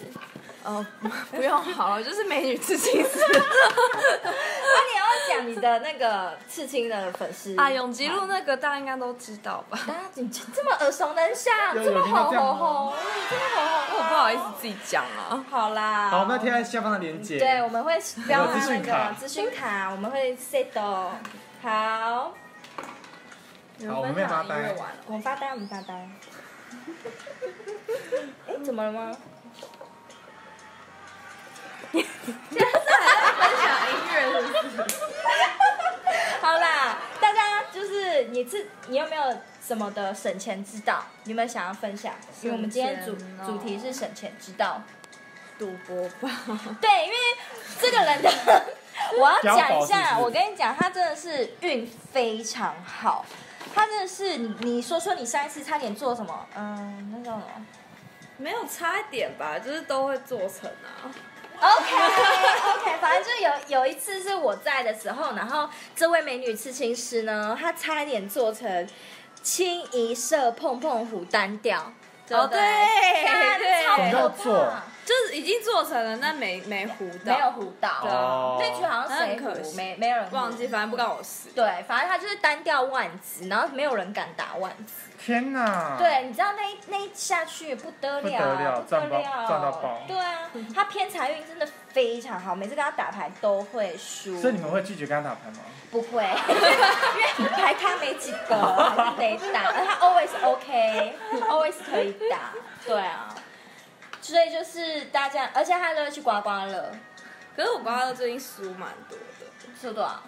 [0.63, 0.85] 哦，
[1.31, 3.09] 不用好了，就是美女刺青师。
[3.19, 9.79] 那你要讲你的那个刺青的粉丝啊，永吉路那个大家应该都知道吧？
[9.87, 12.93] 大家怎这么耳熟能详，这么红红红，
[13.29, 15.43] 这么红红， 我不好意思自己讲了。
[15.49, 17.39] 好啦，好，我们要贴在下方的链接。
[17.39, 20.67] 对，我们会标那个资讯卡，我们会 set
[21.63, 22.33] 好。
[23.87, 24.75] 好，我们没有发呆。
[25.07, 25.93] 我们发呆，我们发呆。
[28.47, 29.15] 哎，怎么了吗？
[31.91, 32.89] 现在还在
[33.37, 34.71] 分享音乐是不是？
[36.41, 41.03] 好啦，大家就是你自你有没有什么的省钱之道？
[41.23, 42.13] 你有没有想要分享？
[42.41, 43.15] 因为我们今天主
[43.45, 44.81] 主题是省钱之道。
[45.59, 46.29] 赌博吧。
[46.81, 47.17] 对，因为
[47.79, 48.31] 这个人的，
[49.19, 53.23] 我要讲一下，我跟你讲，他真的是运非常好。
[53.73, 56.47] 他真的是你，你说说你上一次差点做什么？
[56.55, 57.41] 嗯，那种
[58.37, 61.09] 没有差一点吧，就是都会做成啊。
[61.63, 61.95] OK
[62.73, 68.87] OK，反正就有有一次是我在的时候，然后这位美女刺青师呢，她差一点做成
[69.43, 71.93] 清一色碰碰虎单调。
[72.31, 72.59] 哦对，
[73.59, 74.83] 对，超可怕。
[75.03, 77.89] 就是已经做成了，那没没糊到，没有糊到。
[78.03, 81.49] 哦那局好像谁很可惜糊，没没有人糊忘记，反正不关我事。
[81.55, 84.93] 对，反正他就是单调万子，然后没有人敢打万子。
[85.23, 85.97] 天哪！
[85.99, 94.35] 对，你知道那一那一下去不得了，不得了赚爆了，赚到爆对啊，他偏财运真的非常好，每次跟他打牌都会输。
[94.39, 95.59] 所以你们会拒绝跟他打牌吗？
[95.91, 96.23] 不会，
[97.37, 99.65] 因为牌咖没几个，还是得打。
[99.67, 102.53] 而他 always OK，always 可以打。
[102.85, 103.27] 对啊，
[104.21, 106.91] 所以就是大家，而且他都会去刮刮乐，
[107.55, 109.45] 可是我刮刮乐最近输蛮多的。
[109.79, 110.21] 输多少？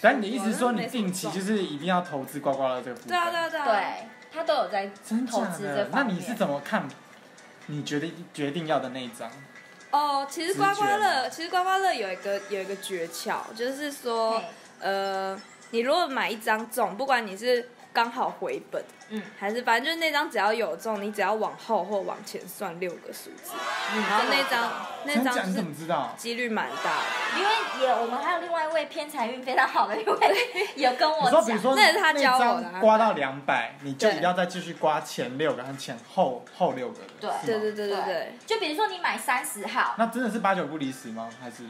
[0.00, 3.08] 但你的意思是说你定期就是一定要投资刮刮乐这个部分？
[3.08, 3.64] 对啊对啊对啊。
[3.66, 5.88] 对，他都有在真投资这的？
[5.90, 6.16] 那方面。
[6.16, 6.86] 你是怎么看？
[7.66, 9.28] 你决定决定要的那一张？
[9.90, 14.40] 哦，其实刮刮乐，其实刮刮乐有一个有一个诀窍，就是说，
[14.78, 15.36] 呃，
[15.70, 23.52] 你如果买一张中，不管你是刚好回本，嗯，还是反正就是那张只要有中，你只要往后或往前算六个数字，
[23.94, 24.70] 然后那张
[25.04, 26.12] 那张就是怎么知道？
[26.14, 27.38] 几率蛮大的。
[27.38, 30.36] 因为也我们还有另外一位偏财运非常好的一位，
[30.76, 41.30] 有跟我你说，比如讲，说那也是他教我的刮到两百，你就对一定要再继续刮前六个和前后后六个的，对对对对对对，就比如说你买三十号，那真的是八九不离十吗？
[41.40, 41.62] 还是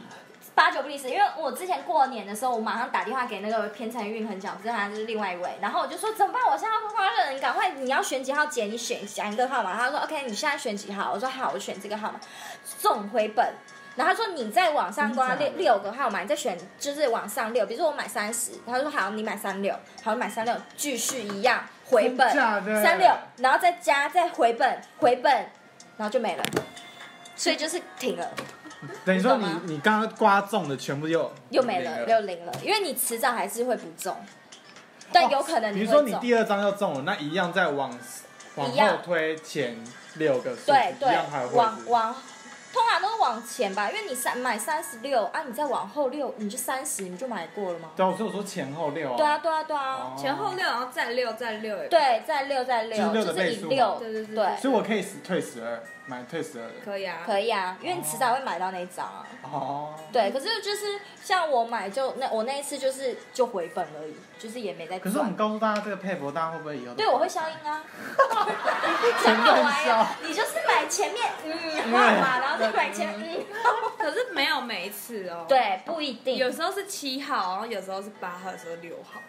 [0.57, 6.41] 八九不离十，因为我之前过年的时候，我马上打电话给那个偏财运很讲，知道他就是另外一位，然后我就说怎么办？
[6.45, 9.77] 我现在要刮刮乐，你赶快你要选几号姐，你选选一个号码。
[9.77, 11.11] 他说 OK，你现在选几号？
[11.13, 12.19] 我说好，我选这个号码，
[12.63, 13.53] 送回本。
[13.95, 22.31] 然后他说你再往上刮六六个号码，你再选就是往上六，比如说我买三十，他说好，你买三六，好，你买三六，继续一样回本
[22.81, 25.31] 三六，然后再加再回本回本，
[25.97, 26.43] 然后就没了，
[27.35, 28.27] 所以就是停了。
[29.05, 34.15] 等于说你你刚刚刮中的全部又又没了，又零了，因为你迟早还是会不中，
[35.11, 35.91] 但有可能比如。
[35.91, 37.97] 说你第二张又中了，那一样再往
[38.55, 39.75] 往后推前
[40.15, 42.15] 六个数字，对对一样还，会往往
[42.73, 47.89] 通常都是往前吧，因为你三买三十六啊，你再往后六，你就三十，你就买过了吗？
[47.95, 49.17] 对啊，所以我说前后六啊。
[49.17, 50.15] 对啊，对啊，对啊，哦。
[50.19, 54.35] 前后六，然后再六再六，对，再六再就是六，的就是以倍数六，嘛对对对。
[54.35, 56.73] 对，所以我可以十退十二，买退十二的。
[56.83, 57.19] 可以啊。
[57.25, 59.25] 可以啊，因为你迟早会买到那一张啊。
[59.43, 59.93] 哦。
[60.11, 65.35] 对，可是就是像我买就那我那一次就是就回本而已，就是也没在可是我们。
[65.35, 66.95] 告诉大家这个配博，大家会不会以后都？
[66.95, 67.83] 对，我会消音啊。
[69.21, 70.27] 全很好玩乱呀消。
[70.27, 73.91] 你就是买前面嗯号码，然后再买前面嗯。
[73.99, 75.45] 可是没有每一次哦。。
[75.47, 76.37] 对，不一定。
[76.37, 79.19] 有时候是七号，然后有时候是八号，有时候六号，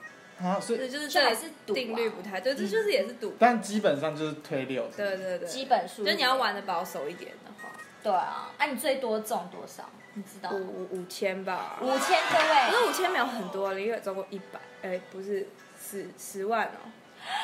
[0.43, 3.35] 啊，所以就是这也是定律不太对，这就是也是赌。
[3.39, 4.87] 但基本上就是推六。
[4.97, 6.05] 对对对，基本数。
[6.05, 7.71] 就你要玩的保守一点的话，
[8.03, 9.85] 对啊，啊，你最多中多少？
[10.15, 10.57] 你知道五？
[10.57, 11.79] 五五千吧。
[11.83, 15.49] 五千各可是位，五千没有很多，你有中过一百，哎，不是
[15.81, 16.91] 十十万哦，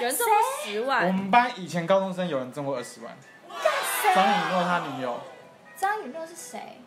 [0.01, 3.17] 有人中过十万我，们班以前高中生有人中过二十万，
[4.03, 5.21] 谁张雨诺他女友，
[5.77, 6.79] 张雨诺是谁？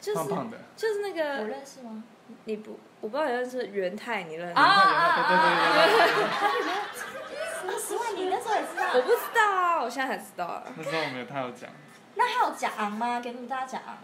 [0.00, 2.04] 就是胖胖的，就是那我个认识吗？
[2.44, 7.78] 你不，我不知道你认识元泰，你认识啊啊啊对对对对对。
[7.78, 8.16] 十万？
[8.16, 8.86] 你那时候也知道？
[8.94, 10.62] 我不知道啊，我现在才知道啊。
[10.76, 11.70] 那时候我没有太有讲，
[12.16, 13.20] 那还有假昂吗？
[13.20, 13.96] 给你们大家讲昂。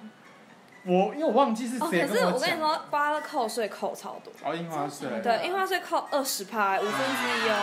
[0.86, 2.06] 我因为我忘记是哦，谁。
[2.06, 4.32] 可是我跟你说，刮了扣税扣超多。
[4.44, 5.08] 哦，印花税。
[5.22, 7.56] 对，印花税扣二十趴，五分之一哦，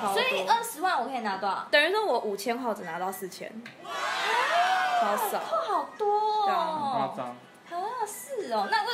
[0.00, 0.14] 超多。
[0.14, 1.66] 所以二十万我可以拿多少？
[1.70, 3.50] 等于说我五千后只拿到四千，
[5.00, 5.38] 超少。
[5.38, 7.14] 扣好多对啊很夸哦。
[7.16, 7.26] 张。
[7.26, 8.88] 啊，是哦，那为，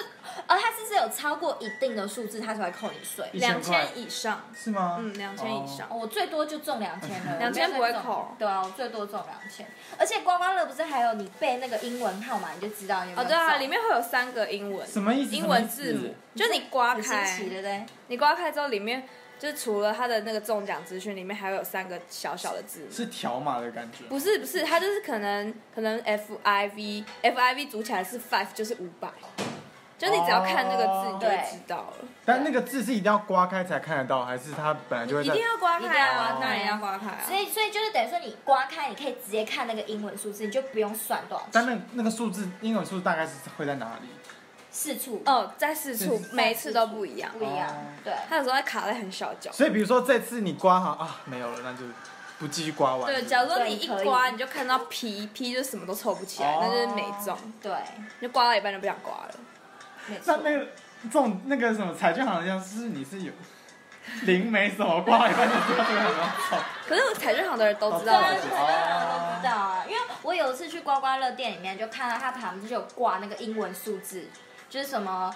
[0.46, 3.28] 呃，它是不是有超过一定的数字，它才会扣你税？
[3.34, 4.96] 两千以上，是吗？
[5.00, 5.86] 嗯，两千以上。
[5.88, 9.66] 哦我最多就中两千了，2000我没有再不会扣对啊，我最多中两千。
[9.98, 15.34] 而且刮刮乐不是还有你背那个英文号码，你就知道你有没哦，有对啊，中里面会有三个英文，什么意思？
[15.36, 17.86] 英文字母，就你刮开奇，对开，不对？
[18.08, 19.06] 你刮开之后里面
[19.38, 22.86] 就是除了它的那个中奖资讯，里面还会有三个小小的字母。
[22.90, 24.04] 是条码的感觉。
[24.08, 29.08] 不是不是，它就是可能可能 F I V F I V 组起来是 five 就是五百，
[30.00, 31.94] 就你只要看那个字，你就会知道了。
[32.24, 35.42] 但那个字是一定要刮开才看得到，还是它本来就会一定？
[35.42, 37.18] 要刮开啊开，当然要刮开啊。
[37.28, 41.66] 所以，所以就是等于说，你刮开，你可以直接看那个英文数字，你就不用算多少但。
[41.66, 44.08] 那那个数字，英文数字大概是会在哪里？
[44.70, 48.14] 四处哦，在四处每一次都不一样，不一样哦，对。
[48.26, 49.52] 它有时候会卡在很小角。
[49.52, 51.80] 所以比如说这次你刮好啊没有了，那就
[52.38, 53.12] 不继续刮完。
[53.12, 57.72] 对，假如说你一刮，你就看到皮皮就什么都凑不起来，哦那就是没中，对，
[58.20, 59.34] 你就刮到一半就不想刮了。
[60.24, 60.66] 那那个
[61.04, 63.32] 这种那个什么彩券行像是你是有
[64.22, 66.56] 零没什么挂一半就知道这个很要抽。
[66.88, 74.28] 可是彩券行的人都知对啊，道我是可能都知道啊，因为我有一次去刮刮乐店里面，就看到他旁边就有挂那个英文数字，
[74.68, 75.32] 就是什么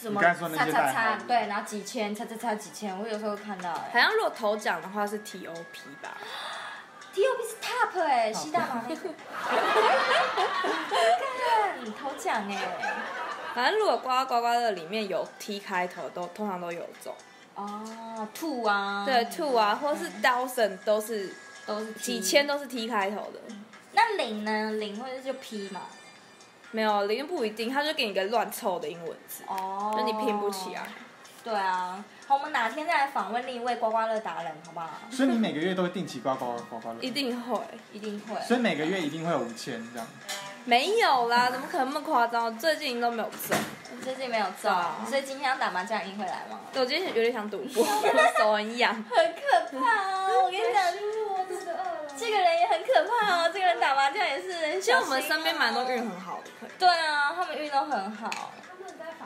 [0.00, 6.16] 什么你刚才说那叉叉些代号，叉对，然后几千，叉叉叉几千，我有时候会看到哎、好像如果头奖的话是 T O P 吧
[7.14, 9.08] ？T.O.P 是 top 哎，西大麻那个。
[11.84, 12.58] 看，头奖哎。
[13.54, 17.14] 反正如果刮刮刮乐里面有 T 开头，都通常都有中。
[17.54, 19.04] 哦，two 啊。
[19.06, 21.32] 对，two 啊，或是 thousand 都是
[21.64, 23.54] 都是几千都是 T 开头的。
[23.92, 24.72] 那零呢？
[24.72, 25.82] 零或者就 P 嘛？
[26.72, 30.84] 没有，零不一定，他就给你一个乱凑的英文字，哦，那你拼不起啊。
[31.44, 34.88] 对啊，好，我们哪天再来访问另一位刮刮乐达人，好不好？
[35.10, 36.98] 所以你每个月都会定期刮刮刮刮乐？
[37.06, 37.60] 一定会，
[37.92, 38.40] 一定会。
[38.40, 40.08] 所以每个月一定会有五千这样？
[40.64, 42.56] 没有啦，怎么可能那么夸张？
[42.58, 43.56] 最近都没有中，
[44.02, 44.72] 最近没有中，
[45.06, 46.60] 所以今天要打麻将赢回来吗？
[46.72, 47.84] 对，我今天有点想赌博，
[48.38, 50.44] 手很痒，很可怕哦！
[50.44, 50.82] 我跟你讲，
[52.16, 54.80] 这个人也很可怕哦，这个人打麻将也是。
[54.80, 58.52] 其实我们身边蛮多运很好的，对啊，他们运都很好。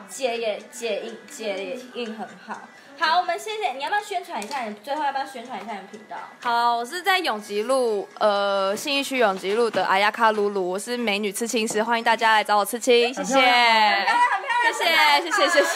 [0.07, 2.59] 姐也姐运姐也运很好，
[2.99, 4.63] 好，我们谢谢你，要不要宣传一下？
[4.63, 6.17] 你最后要不要宣传一下你频道？
[6.41, 13.41] 好，我是在永吉路，呃，信义区永吉路的阿亚卡鲁鲁，我是美女刺青师，欢迎大家来找我刺青，谢谢，谢
[14.73, 14.83] 谢，
[15.21, 15.69] 谢谢，谢谢。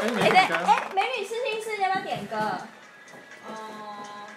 [0.00, 2.36] 哎对，哎，美女刺青师，要不要点歌？
[3.48, 3.50] 哦，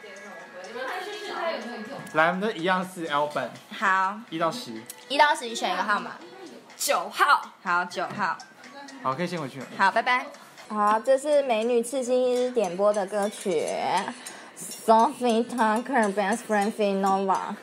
[0.02, 0.68] 点什么歌？
[0.68, 2.00] 你们还是他有没有用？
[2.14, 4.72] 来，我们都一样是 L 本，好，一到十，
[5.08, 6.14] 一到十，你选一个号码。
[6.76, 8.38] 九号，好，九号，
[9.04, 9.66] 好，可以先回去了。
[9.78, 10.26] 好，拜拜。
[10.68, 13.64] 好，这是美女刺青师点播的歌曲
[14.58, 17.56] ，Sophie Tucker Best Friend Finova。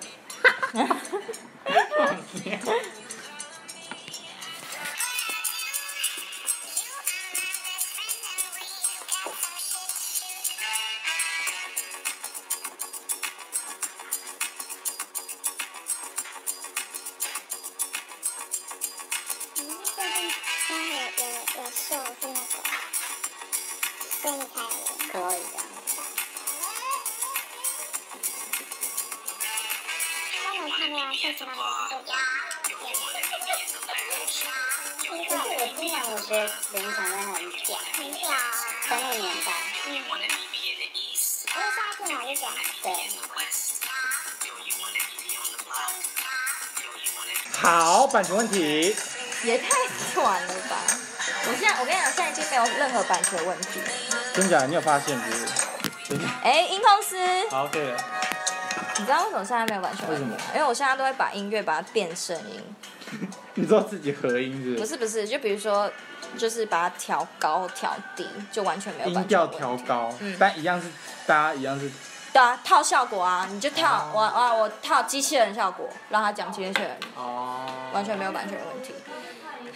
[47.54, 48.94] 好，版权问题。
[49.44, 49.68] 也太
[50.14, 50.76] 短了吧！
[51.46, 53.80] 我现在，我跟你讲，现在已经没有任何版权问题。
[54.34, 54.66] 真假？
[54.66, 56.20] 你有发现是不是？
[56.42, 57.48] 哎，音控师。
[57.50, 58.04] 好，对了。
[58.98, 60.36] 你知道为什么现在没有版权问题吗？
[60.36, 60.54] 为什么？
[60.54, 62.62] 因为我现在都会把音乐把它变声音。
[63.54, 64.76] 你知道自己合音是？
[64.78, 65.90] 不是不是，就比如说，
[66.38, 69.22] 就是把它调高调低，就完全没有版权问题。
[69.22, 70.88] 音调调高，嗯，但一样是，
[71.26, 71.90] 大家一样是。
[72.32, 76.96] 对啊，套效果啊，你就套我啊，我套机器人效果，让他讲机器人。
[77.14, 77.60] 哦。
[77.92, 78.94] 完全没有版权问题。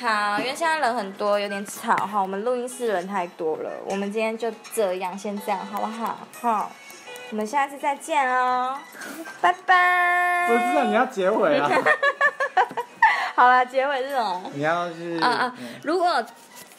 [0.00, 2.18] 好，因为现在人很多，有点吵哈。
[2.20, 6.18] 我们录音室人太多了，我们今天就这样，先这样，好不好？
[6.40, 6.72] 好，
[7.30, 8.78] 我们下次再见哦，
[9.42, 10.46] 拜拜。
[10.48, 11.70] 不知道你要结尾啊。
[13.36, 14.50] 好了，结尾这种？
[14.54, 16.24] 你要是啊啊，如果。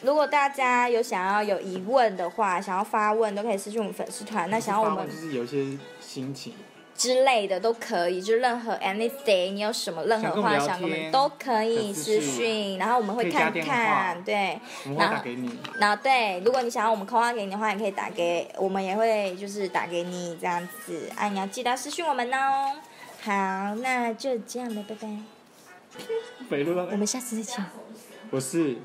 [0.02, 4.50] 如果大家有想要有疑问的话，想要发问都可以私信我们粉丝团。
[4.50, 6.54] 那想要我们就是有一些心情
[6.96, 15.60] 之类的都可以，就任何 anything，你有什么任何话想跟我们都可以私讯，然后我们会看看，对，然后打给你。
[15.80, 21.10] 然后对，如果你想要我们 call 话给你的话，你可以打给我们，也会就是打给你这样子。
[21.16, 22.74] 啊，你要记得私讯我们哦。
[23.22, 25.08] 好，那就这样了，拜拜。
[26.92, 27.66] 我们下次再见。
[28.30, 28.78] 我是。